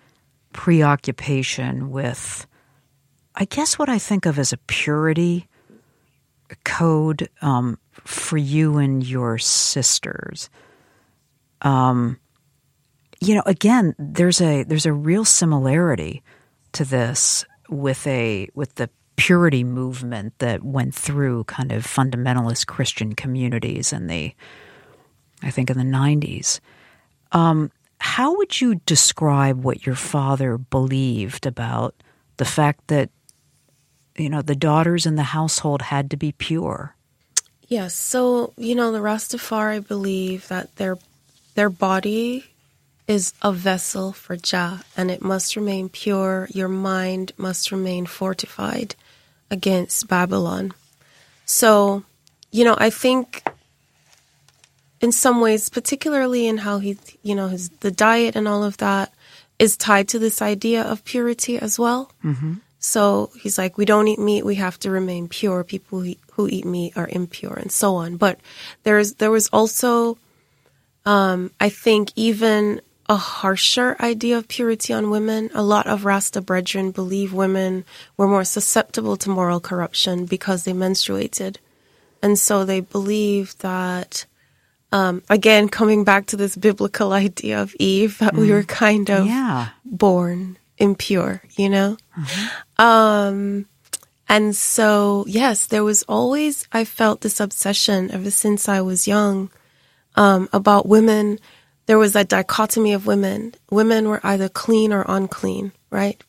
[0.52, 2.46] preoccupation with,
[3.34, 5.46] I guess, what I think of as a purity
[6.64, 10.50] code um, for you and your sisters.
[11.62, 12.18] Um,
[13.20, 16.22] you know, again, there's a there's a real similarity
[16.72, 23.14] to this with a with the purity movement that went through kind of fundamentalist Christian
[23.14, 24.34] communities in the,
[25.42, 26.60] I think, in the 90s.
[27.32, 31.94] Um, how would you describe what your father believed about
[32.36, 33.10] the fact that,
[34.16, 36.94] you know, the daughters in the household had to be pure?
[37.68, 37.94] Yes.
[37.94, 40.98] So, you know, the Rastafari believe that their
[41.54, 42.44] their body
[43.06, 46.48] is a vessel for Jah and it must remain pure.
[46.52, 48.94] Your mind must remain fortified
[49.50, 50.72] against Babylon.
[51.44, 52.02] So,
[52.50, 53.42] you know, I think
[55.00, 58.78] in some ways, particularly in how he, you know, his the diet and all of
[58.78, 59.12] that
[59.58, 62.10] is tied to this idea of purity as well.
[62.24, 62.54] Mm-hmm.
[62.84, 65.64] So he's like, we don't eat meat; we have to remain pure.
[65.64, 68.16] People who, who eat meat are impure, and so on.
[68.16, 68.38] But
[68.82, 70.18] there's there was also,
[71.06, 75.48] um, I think, even a harsher idea of purity on women.
[75.54, 77.86] A lot of Rasta brethren believe women
[78.18, 81.56] were more susceptible to moral corruption because they menstruated.
[82.22, 84.26] And so they believe that,
[84.92, 88.40] um, again, coming back to this biblical idea of Eve, that mm.
[88.40, 89.70] we were kind of yeah.
[89.86, 91.96] born impure, you know?
[92.18, 92.82] Mm-hmm.
[92.82, 93.66] Um,
[94.28, 99.50] and so, yes, there was always, I felt this obsession ever since I was young,
[100.16, 101.38] um, about women
[101.86, 103.54] there was a dichotomy of women.
[103.70, 106.22] Women were either clean or unclean, right?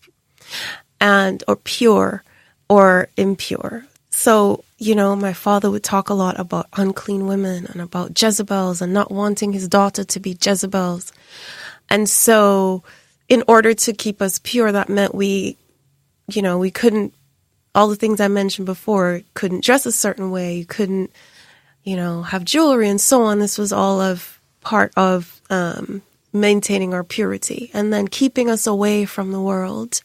[1.00, 2.24] And, or pure
[2.70, 3.86] or impure.
[4.10, 8.82] So, you know, my father would talk a lot about unclean women and about Jezebels
[8.82, 11.14] and not wanting his daughter to be Jezebels.
[11.90, 12.84] And so,
[13.30, 15.58] in order to keep us pure, that meant we,
[16.28, 17.14] you know, we couldn't,
[17.74, 21.12] all the things I mentioned before, couldn't dress a certain way, you couldn't,
[21.84, 23.40] you know, have jewelry and so on.
[23.40, 26.02] This was all of part of um,
[26.34, 30.02] maintaining our purity and then keeping us away from the world,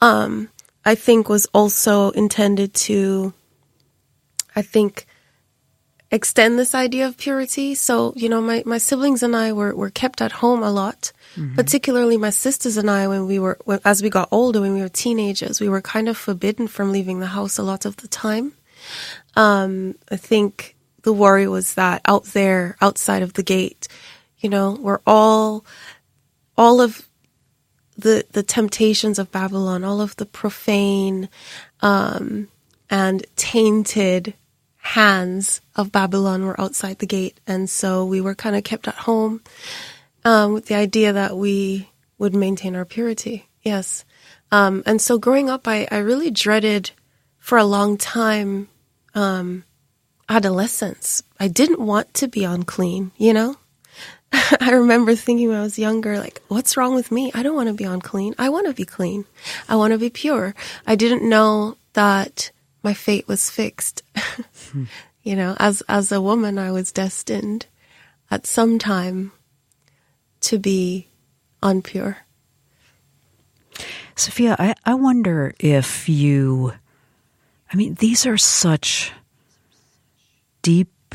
[0.00, 0.48] um,
[0.84, 3.34] I think was also intended to,
[4.56, 5.06] I think,
[6.10, 7.74] extend this idea of purity.
[7.74, 11.12] So, you know, my, my siblings and I were, were kept at home a lot,
[11.36, 11.54] mm-hmm.
[11.54, 14.80] particularly my sisters and I when we were, when, as we got older, when we
[14.80, 18.08] were teenagers, we were kind of forbidden from leaving the house a lot of the
[18.08, 18.52] time.
[19.36, 23.86] Um, I think the worry was that out there, outside of the gate,
[24.40, 25.64] you know, we're all,
[26.56, 27.08] all of
[27.96, 31.28] the, the temptations of Babylon, all of the profane,
[31.82, 32.48] um,
[32.88, 34.34] and tainted
[34.80, 37.38] hands of Babylon were outside the gate.
[37.46, 39.42] And so we were kind of kept at home
[40.24, 43.48] um, with the idea that we would maintain our purity.
[43.62, 44.04] Yes.
[44.52, 46.90] Um, and so growing up, I, I really dreaded
[47.38, 48.68] for a long time
[49.14, 49.64] um,
[50.28, 51.22] adolescence.
[51.38, 53.56] I didn't want to be unclean, you know?
[54.32, 57.32] I remember thinking when I was younger, like, what's wrong with me?
[57.34, 58.34] I don't want to be unclean.
[58.38, 59.24] I want to be clean.
[59.68, 60.54] I want to be pure.
[60.86, 62.50] I didn't know that
[62.82, 64.02] my fate was fixed.
[64.72, 64.84] hmm.
[65.22, 67.66] You know, as as a woman, I was destined
[68.30, 69.32] at some time
[70.40, 71.08] to be
[71.62, 72.16] unpure.
[74.16, 76.72] Safiya, I, I wonder if you,
[77.72, 79.12] I mean, these are such
[80.62, 81.14] deep,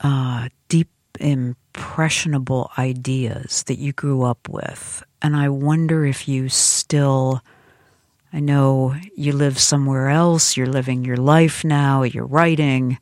[0.00, 5.02] uh, deep, impressionable ideas that you grew up with.
[5.22, 7.42] And I wonder if you still
[8.34, 12.98] I know you live somewhere else, you're living your life now, you're writing,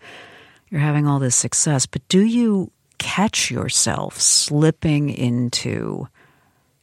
[0.68, 6.06] you're having all this success, but do you catch yourself slipping into,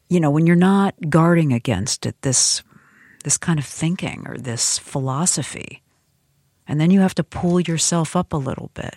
[0.10, 2.64] you know, when you're not guarding against it, this
[3.24, 5.84] this kind of thinking or this philosophy.
[6.68, 8.96] And then you have to pull yourself up a little bit.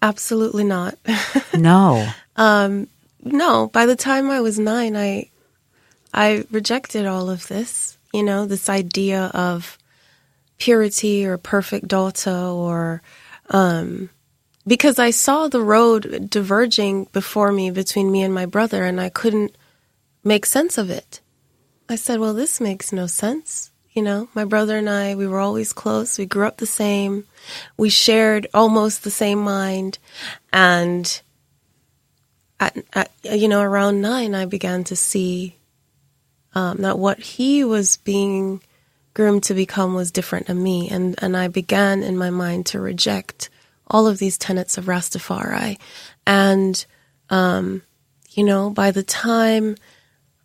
[0.00, 0.96] Absolutely not.
[1.54, 2.08] no.
[2.36, 2.88] Um,
[3.22, 5.28] no, by the time I was nine, I
[6.12, 9.78] I rejected all of this, you know, this idea of
[10.58, 13.02] purity or perfect daughter or,
[13.50, 14.10] um,
[14.66, 19.08] because I saw the road diverging before me between me and my brother and I
[19.08, 19.56] couldn't
[20.24, 21.20] make sense of it.
[21.88, 23.70] I said, well, this makes no sense.
[23.92, 26.18] You know, my brother and I, we were always close.
[26.18, 27.24] We grew up the same.
[27.76, 29.98] We shared almost the same mind.
[30.52, 31.20] And
[32.60, 35.57] at, at you know, around nine, I began to see
[36.58, 38.60] um, that what he was being
[39.14, 40.88] groomed to become was different than me.
[40.88, 43.48] And, and I began in my mind to reject
[43.86, 45.78] all of these tenets of Rastafari.
[46.26, 46.84] And,
[47.30, 47.82] um,
[48.30, 49.76] you know, by the time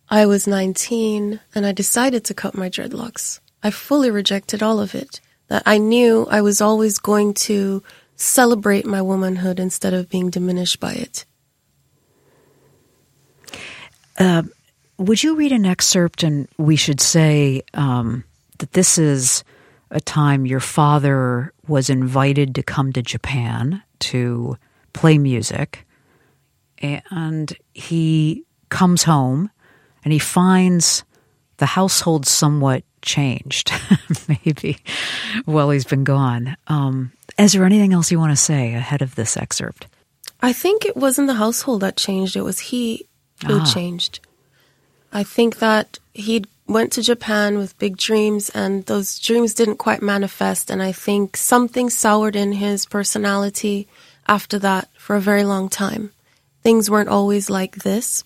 [0.08, 4.94] I was 19 and I decided to cut my dreadlocks, I fully rejected all of
[4.94, 5.20] it.
[5.48, 7.82] That I knew I was always going to
[8.14, 11.24] celebrate my womanhood instead of being diminished by it.
[14.16, 14.44] Uh,
[14.98, 18.24] would you read an excerpt and we should say um,
[18.58, 19.44] that this is
[19.90, 24.56] a time your father was invited to come to Japan to
[24.92, 25.86] play music
[26.78, 29.50] and he comes home
[30.04, 31.04] and he finds
[31.58, 33.72] the household somewhat changed,
[34.28, 34.78] maybe,
[35.44, 36.56] while he's been gone.
[36.66, 39.86] Um, is there anything else you want to say ahead of this excerpt?
[40.42, 43.08] I think it wasn't the household that changed, it was he
[43.46, 43.64] who ah.
[43.64, 44.20] changed.
[45.14, 50.02] I think that he went to Japan with big dreams and those dreams didn't quite
[50.02, 50.70] manifest.
[50.70, 53.86] And I think something soured in his personality
[54.26, 56.12] after that for a very long time.
[56.62, 58.24] Things weren't always like this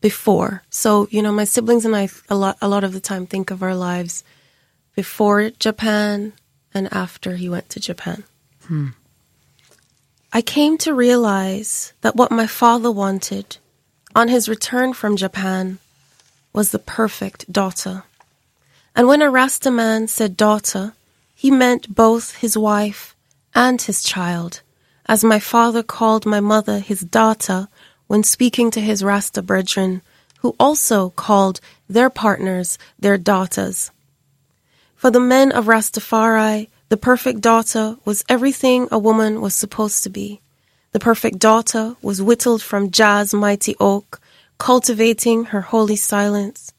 [0.00, 0.62] before.
[0.70, 3.50] So, you know, my siblings and I a lot, a lot of the time think
[3.50, 4.24] of our lives
[4.94, 6.32] before Japan
[6.72, 8.24] and after he went to Japan.
[8.64, 8.88] Hmm.
[10.32, 13.58] I came to realize that what my father wanted
[14.14, 15.78] on his return from Japan
[16.52, 18.04] was the perfect daughter.
[18.94, 20.94] And when a Rasta man said daughter,
[21.34, 23.14] he meant both his wife
[23.54, 24.60] and his child,
[25.06, 27.68] as my father called my mother his daughter
[28.06, 30.02] when speaking to his Rasta brethren,
[30.40, 33.90] who also called their partners their daughters.
[34.94, 40.10] For the men of Rastafari, the perfect daughter was everything a woman was supposed to
[40.10, 40.40] be.
[40.92, 44.20] The perfect daughter was whittled from Jah's mighty oak,
[44.62, 46.72] cultivating her holy silence.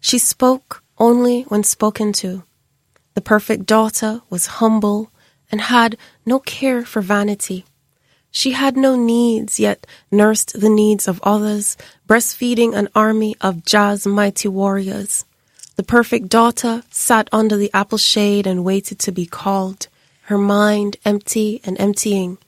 [0.00, 2.44] She spoke only when spoken to.
[3.12, 5.10] The perfect daughter was humble
[5.52, 7.66] and had no care for vanity.
[8.30, 11.76] She had no needs, yet nursed the needs of others,
[12.08, 15.26] breastfeeding an army of Jah's mighty warriors.
[15.76, 19.88] The perfect daughter sat under the apple shade and waited to be called,
[20.30, 22.38] her mind empty and emptying.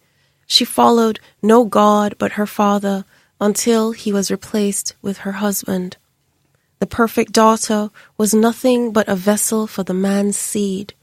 [0.47, 3.05] She followed no God but her father,
[3.43, 5.97] until he was replaced with her husband.
[6.79, 10.95] The perfect daughter was nothing but a vessel for the man's seed,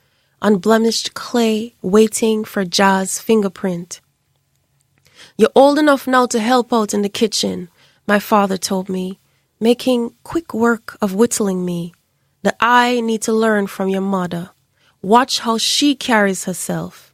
[0.42, 4.00] unblemished clay waiting for Jah's fingerprint.
[5.38, 7.68] You're old enough now to help out in the kitchen,
[8.08, 9.20] my father told me,
[9.60, 11.94] making quick work of whittling me.
[12.44, 14.52] That I need to learn from your mother.
[15.02, 17.14] Watch how she carries herself.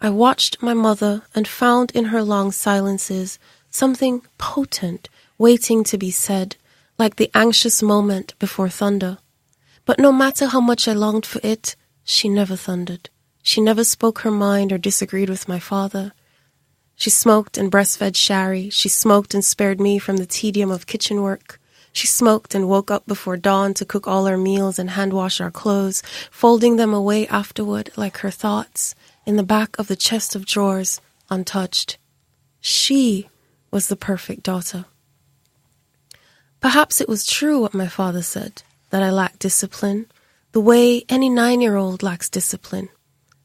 [0.00, 3.38] I watched my mother and found in her long silences
[3.70, 5.08] something potent
[5.38, 6.56] waiting to be said,
[6.98, 9.18] like the anxious moment before thunder.
[9.86, 13.08] But no matter how much I longed for it, she never thundered.
[13.42, 16.12] She never spoke her mind or disagreed with my father.
[16.94, 18.68] She smoked and breastfed Shari.
[18.68, 21.58] She smoked and spared me from the tedium of kitchen work.
[21.92, 25.40] She smoked and woke up before dawn to cook all our meals and hand wash
[25.40, 28.94] our clothes, folding them away afterward like her thoughts
[29.24, 31.00] in the back of the chest of drawers,
[31.30, 31.96] untouched.
[32.60, 33.28] She
[33.70, 34.84] was the perfect daughter.
[36.60, 40.06] Perhaps it was true what my father said, that I lacked discipline,
[40.52, 42.88] the way any nine year old lacks discipline.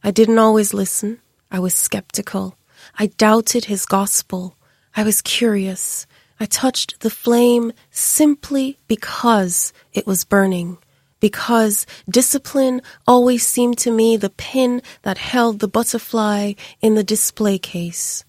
[0.04, 1.20] I didn't always listen.
[1.50, 2.58] I was skeptical.
[2.98, 4.58] I doubted his gospel.
[4.96, 6.06] I was curious.
[6.40, 10.78] I touched the flame simply because it was burning,
[11.22, 17.58] because discipline always seemed to me the pin that held the butterfly in the display
[17.58, 18.26] case.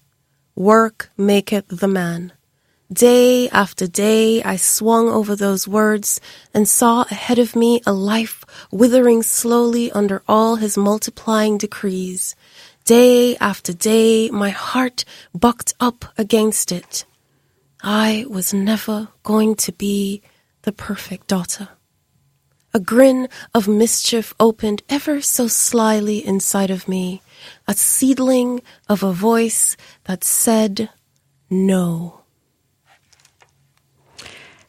[0.57, 2.33] Work maketh the man.
[2.91, 6.19] Day after day, I swung over those words
[6.51, 12.35] and saw ahead of me a life withering slowly under all his multiplying decrees.
[12.85, 17.05] Day after day, my heart bucked up against it.
[17.83, 20.23] I was never going to be
[20.63, 21.69] the perfect daughter.
[22.73, 27.21] A grin of mischief opened ever so slyly inside of me,
[27.67, 30.89] a seedling of a voice that said
[31.49, 32.21] no.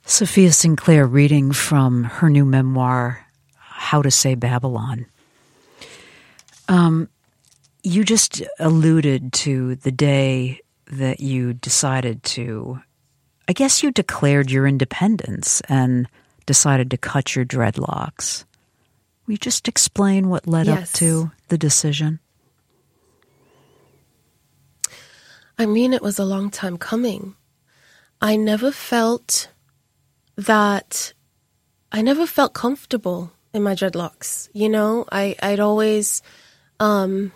[0.05, 3.27] Safiya Sinclair reading from her new memoir,
[3.57, 5.07] How to Say Babylon.
[6.69, 7.09] Um,
[7.83, 12.81] you just alluded to the day that you decided to,
[13.49, 16.09] I guess you declared your independence and
[16.47, 18.45] decided to cut your dreadlocks.
[19.27, 20.95] Will you just explain what led yes.
[20.95, 22.19] up to the decision?
[25.59, 27.35] I mean, it was a long time coming.
[28.21, 29.49] I never felt
[30.37, 31.13] that,
[31.91, 34.49] I never felt comfortable in my dreadlocks.
[34.53, 36.23] You know, I, I'd always,
[36.79, 37.33] um,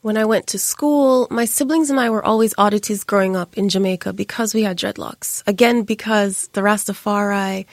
[0.00, 3.68] when I went to school, my siblings and I were always oddities growing up in
[3.68, 5.42] Jamaica because we had dreadlocks.
[5.46, 7.66] Again, because the Rastafari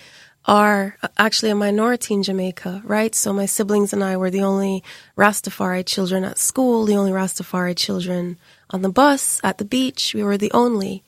[0.46, 3.16] are actually a minority in Jamaica, right?
[3.16, 4.84] So my siblings and I were the only
[5.18, 8.38] Rastafari children at school, the only Rastafari children
[8.70, 10.14] on the bus, at the beach.
[10.14, 11.04] We were the only.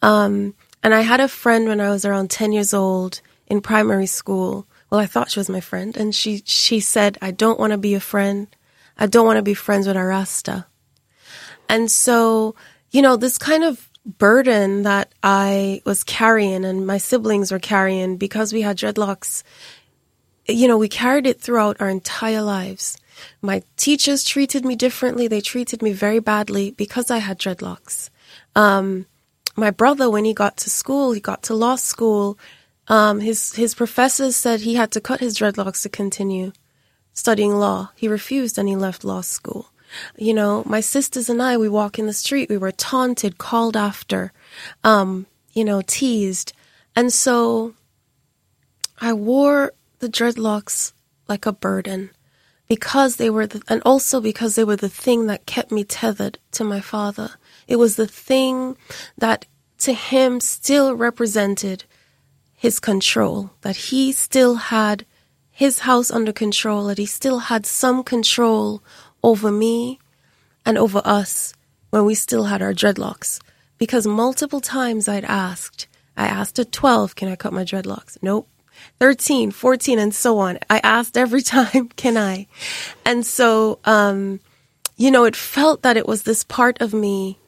[0.00, 4.06] Um, and I had a friend when I was around 10 years old in primary
[4.06, 4.66] school.
[4.90, 5.96] Well, I thought she was my friend.
[5.96, 8.46] And she, she said, I don't want to be a friend.
[8.96, 10.66] I don't want to be friends with a Rasta.
[11.68, 12.54] And so,
[12.90, 18.16] you know, this kind of burden that I was carrying and my siblings were carrying
[18.16, 19.42] because we had dreadlocks,
[20.46, 22.96] you know, we carried it throughout our entire lives.
[23.42, 25.28] My teachers treated me differently.
[25.28, 28.10] They treated me very badly because I had dreadlocks.
[28.54, 29.06] Um,
[29.56, 32.38] my brother, when he got to school, he got to law school.
[32.86, 36.52] Um, his his professors said he had to cut his dreadlocks to continue
[37.12, 37.90] studying law.
[37.96, 39.72] He refused and he left law school.
[40.16, 43.76] You know, my sisters and I, we walk in the street, we were taunted, called
[43.76, 44.32] after,
[44.84, 46.52] um, you know, teased.
[46.94, 47.74] And so
[49.00, 50.92] I wore the dreadlocks
[51.28, 52.10] like a burden
[52.68, 56.38] because they were the, and also because they were the thing that kept me tethered
[56.52, 57.30] to my father.
[57.66, 58.76] It was the thing
[59.16, 59.46] that
[59.78, 61.84] to him still represented
[62.54, 65.06] his control, that he still had
[65.50, 68.82] his house under control, that he still had some control
[69.22, 69.98] over me
[70.64, 71.54] and over us
[71.90, 73.40] when we still had our dreadlocks.
[73.78, 78.18] Because multiple times I'd asked, I asked at 12, can I cut my dreadlocks?
[78.22, 78.48] Nope.
[79.00, 80.58] 13, 14, and so on.
[80.68, 82.46] I asked every time, can I?
[83.04, 84.40] And so, um,
[84.96, 87.38] you know, it felt that it was this part of me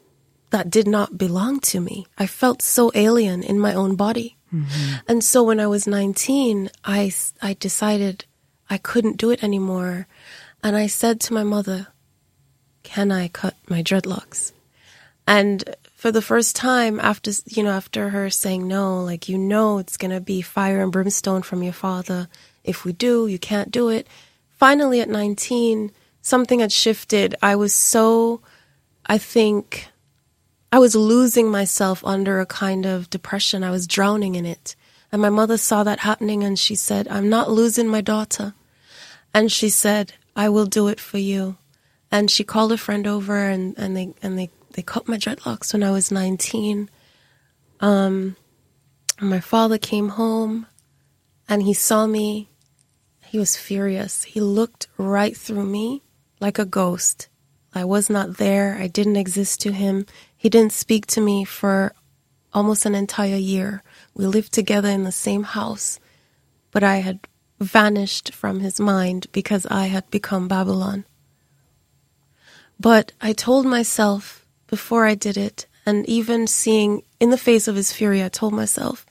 [0.50, 2.06] that did not belong to me.
[2.18, 4.36] I felt so alien in my own body.
[4.52, 4.94] Mm-hmm.
[5.08, 8.24] And so when I was 19, I, I decided
[8.68, 10.06] I couldn't do it anymore.
[10.62, 11.88] And I said to my mother,
[12.82, 14.52] Can I cut my dreadlocks?
[15.26, 19.78] And for the first time after, you know, after her saying no, like, you know,
[19.78, 22.28] it's going to be fire and brimstone from your father.
[22.64, 24.06] If we do, you can't do it.
[24.56, 25.92] Finally, at 19,
[26.22, 27.34] something had shifted.
[27.42, 28.40] I was so,
[29.06, 29.88] I think,
[30.72, 33.62] I was losing myself under a kind of depression.
[33.62, 34.76] I was drowning in it.
[35.12, 38.54] And my mother saw that happening and she said, I'm not losing my daughter.
[39.34, 41.58] And she said, I will do it for you.
[42.10, 45.74] And she called a friend over and, and they and they, they cut my dreadlocks
[45.74, 46.88] when I was nineteen.
[47.80, 48.36] Um
[49.20, 50.66] my father came home
[51.46, 52.48] and he saw me.
[53.32, 54.24] He was furious.
[54.24, 56.02] He looked right through me
[56.40, 57.28] like a ghost.
[57.74, 58.78] I was not there.
[58.80, 60.06] I didn't exist to him.
[60.34, 61.92] He didn't speak to me for
[62.54, 63.82] almost an entire year.
[64.14, 66.00] We lived together in the same house,
[66.70, 67.20] but I had
[67.60, 71.04] vanished from his mind because I had become Babylon.
[72.78, 77.76] But I told myself before I did it, and even seeing in the face of
[77.76, 79.04] his fury, I told myself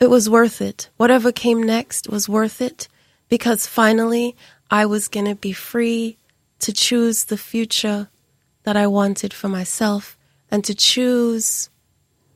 [0.00, 0.88] it was worth it.
[0.96, 2.88] Whatever came next was worth it
[3.28, 4.36] because finally
[4.70, 6.18] I was going to be free
[6.60, 8.08] to choose the future
[8.64, 10.16] that I wanted for myself
[10.50, 11.68] and to choose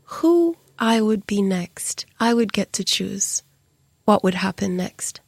[0.05, 2.07] who I would be next.
[2.21, 3.43] I would get to choose
[4.09, 5.21] what would happen next.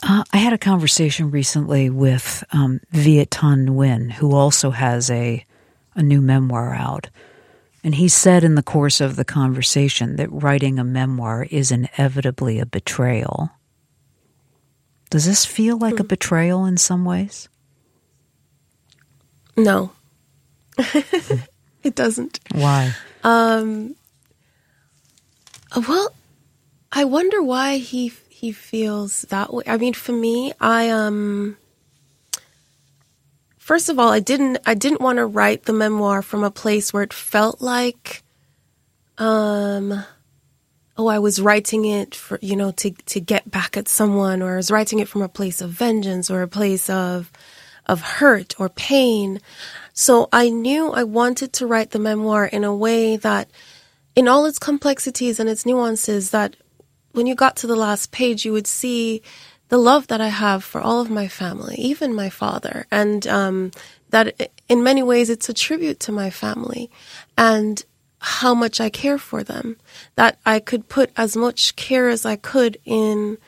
[0.00, 5.44] Uh, I had a conversation recently with um, Viet Thanh Nguyen, who also has a
[5.96, 7.10] a new memoir out.
[7.82, 12.60] And he said in the course of the conversation that writing a memoir is inevitably
[12.60, 13.50] a betrayal.
[15.10, 16.08] Does this feel like a hmm.
[16.08, 17.48] betrayal in some ways?
[19.56, 19.90] No.
[20.78, 22.38] it doesn't.
[22.52, 22.94] Why?
[23.24, 23.96] Um,
[25.76, 26.12] well,
[26.92, 29.64] I wonder why he he feels that way.
[29.66, 31.56] I mean, for me, I um
[33.58, 36.92] first of all, I didn't I didn't want to write the memoir from a place
[36.92, 38.22] where it felt like
[39.18, 40.04] um
[40.96, 44.54] oh, I was writing it for, you know, to to get back at someone or
[44.54, 47.30] I was writing it from a place of vengeance or a place of
[47.86, 49.40] of hurt or pain.
[49.92, 53.48] So I knew I wanted to write the memoir in a way that
[54.16, 56.56] in all its complexities and its nuances that
[57.12, 59.22] when you got to the last page you would see
[59.68, 63.70] the love that I have for all of my family, even my father, and um,
[64.10, 66.90] that in many ways it's a tribute to my family
[67.38, 67.82] and
[68.20, 69.76] how much I care for them.
[70.16, 73.38] That I could put as much care as I could in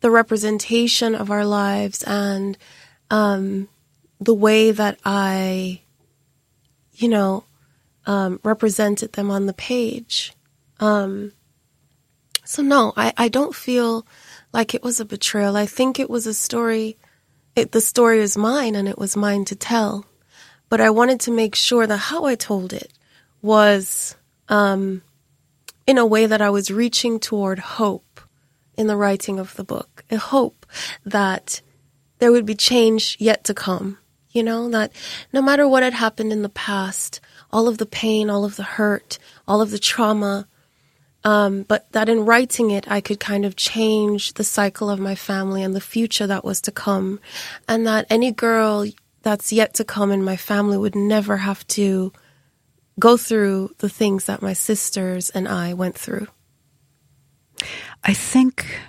[0.00, 2.58] the representation of our lives and
[3.10, 3.68] um,
[4.20, 5.80] the way that I,
[6.94, 7.44] you know,
[8.04, 10.32] um, represented them on the page.
[10.80, 11.32] Um,
[12.48, 14.06] so no, I, I don't feel
[14.54, 15.54] like it was a betrayal.
[15.54, 16.96] I think it was a story.
[17.54, 20.06] It, the story is mine and it was mine to tell.
[20.70, 22.90] But I wanted to make sure that how I told it
[23.42, 24.16] was
[24.48, 25.02] um,
[25.86, 28.18] in a way that I was reaching toward hope
[28.78, 30.02] in the writing of the book.
[30.10, 30.64] A hope
[31.04, 31.60] that
[32.18, 33.98] there would be change yet to come.
[34.30, 34.92] You know, that
[35.34, 37.20] no matter what had happened in the past,
[37.52, 40.48] all of the pain, all of the hurt, all of the trauma,
[41.28, 45.14] um, but that in writing it, I could kind of change the cycle of my
[45.14, 47.20] family and the future that was to come.
[47.68, 48.86] And that any girl
[49.20, 52.14] that's yet to come in my family would never have to
[52.98, 56.28] go through the things that my sisters and I went through.
[58.02, 58.80] I think,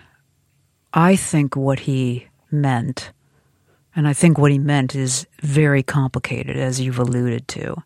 [0.93, 3.11] I think what he meant,
[3.93, 7.83] and I think what he meant is very complicated, as you've alluded to.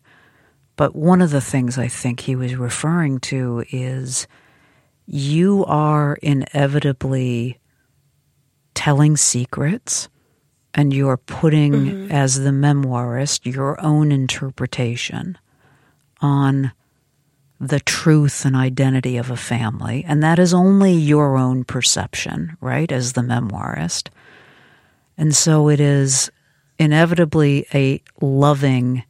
[0.76, 4.28] But one of the things I think he was referring to is
[5.06, 7.58] you are inevitably
[8.74, 10.08] telling secrets
[10.74, 12.12] and you're putting, mm-hmm.
[12.12, 15.38] as the memoirist, your own interpretation
[16.20, 16.72] on
[17.60, 20.04] the truth and identity of a family.
[20.06, 24.08] And that is only your own perception, right, as the memoirist.
[25.16, 26.30] And so it is
[26.78, 29.04] inevitably a loving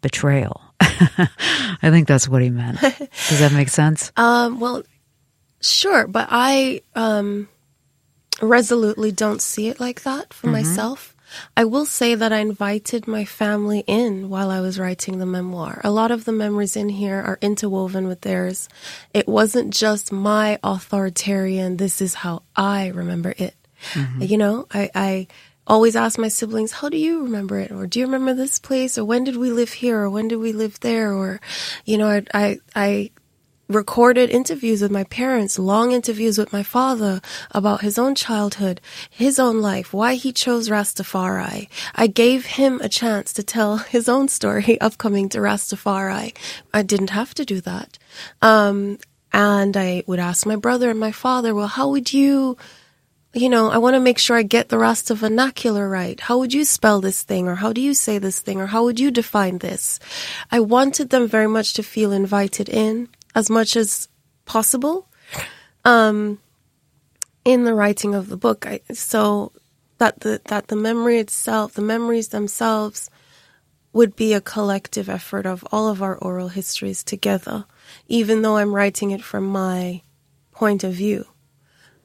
[0.00, 2.80] betrayal I think that's what he meant.
[2.80, 4.12] Does that make sense?
[4.16, 4.82] Um, well,
[5.60, 7.48] sure, but I um,
[8.40, 10.56] resolutely don't see it like that for mm-hmm.
[10.56, 11.14] myself.
[11.56, 15.80] I will say that I invited my family in while I was writing the memoir.
[15.84, 18.68] A lot of the memories in here are interwoven with theirs.
[19.12, 23.54] It wasn't just my authoritarian, this is how I remember it.
[23.92, 24.22] Mm-hmm.
[24.22, 25.26] You know, I, I
[25.66, 27.70] always ask my siblings, how do you remember it?
[27.70, 28.96] Or do you remember this place?
[28.96, 30.00] Or when did we live here?
[30.00, 31.12] Or when did we live there?
[31.12, 31.40] Or,
[31.84, 33.10] you know, I, I, I
[33.68, 39.38] recorded interviews with my parents, long interviews with my father about his own childhood, his
[39.38, 41.68] own life, why he chose Rastafari.
[41.94, 46.34] I gave him a chance to tell his own story of coming to Rastafari.
[46.72, 47.98] I didn't have to do that.
[48.40, 48.98] Um,
[49.32, 52.56] and I would ask my brother and my father, well, how would you
[53.34, 56.18] you know, I want to make sure I get the Rasta vernacular right.
[56.18, 57.46] How would you spell this thing?
[57.46, 58.58] Or how do you say this thing?
[58.58, 60.00] Or how would you define this?
[60.50, 64.08] I wanted them very much to feel invited in as much as
[64.44, 65.08] possible.
[65.84, 66.38] Um,
[67.48, 68.66] in the writing of the book.
[68.66, 69.52] I, so
[69.96, 73.08] that the that the memory itself, the memories themselves,
[73.94, 77.64] would be a collective effort of all of our oral histories together,
[78.06, 80.02] even though I'm writing it from my
[80.52, 81.24] point of view.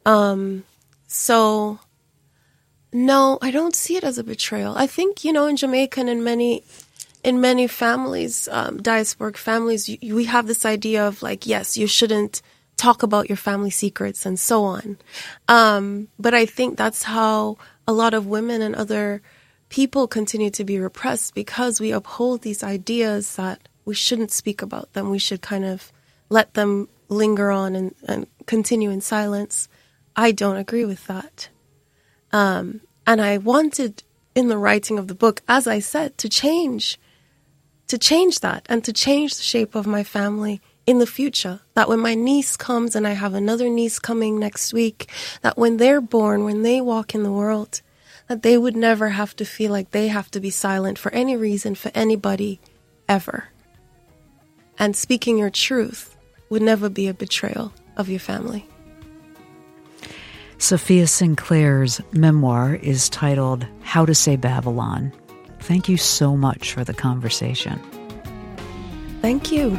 [0.06, 0.64] Um,
[1.08, 1.80] so
[2.94, 4.78] no, I don't see it as a betrayal.
[4.78, 6.64] I think you know in Jamaica and in many
[7.24, 11.88] in many families, um, diasporic families, you, we have this idea of like, yes, you
[11.88, 12.42] shouldn't
[12.76, 14.98] talk about your family secrets and so on.
[15.48, 17.58] Um, but I think that's how
[17.88, 19.22] a lot of women and other
[19.70, 24.94] people continue to be repressed because we uphold these ideas that we shouldn't speak about
[24.94, 25.10] them.
[25.10, 25.92] We should kind of
[26.30, 29.68] let them linger on and, and continue in silence.
[30.16, 31.50] I don't agree with that.
[32.32, 34.04] Um, and I wanted
[34.36, 37.00] in the writing of the book, as I said, to change,
[37.88, 41.62] to change that and to change the shape of my family in the future.
[41.74, 45.10] That when my niece comes and I have another niece coming next week,
[45.42, 47.82] that when they're born, when they walk in the world,
[48.28, 51.36] that they would never have to feel like they have to be silent for any
[51.36, 52.60] reason for anybody
[53.08, 53.46] ever.
[54.80, 56.16] And speaking your truth
[56.50, 58.68] would never be a betrayal of your family.
[60.58, 65.12] Safiya Sinclair's memoir is titled How to Say Babylon.
[65.64, 67.80] Thank you so much for the conversation.
[69.22, 69.78] Thank you.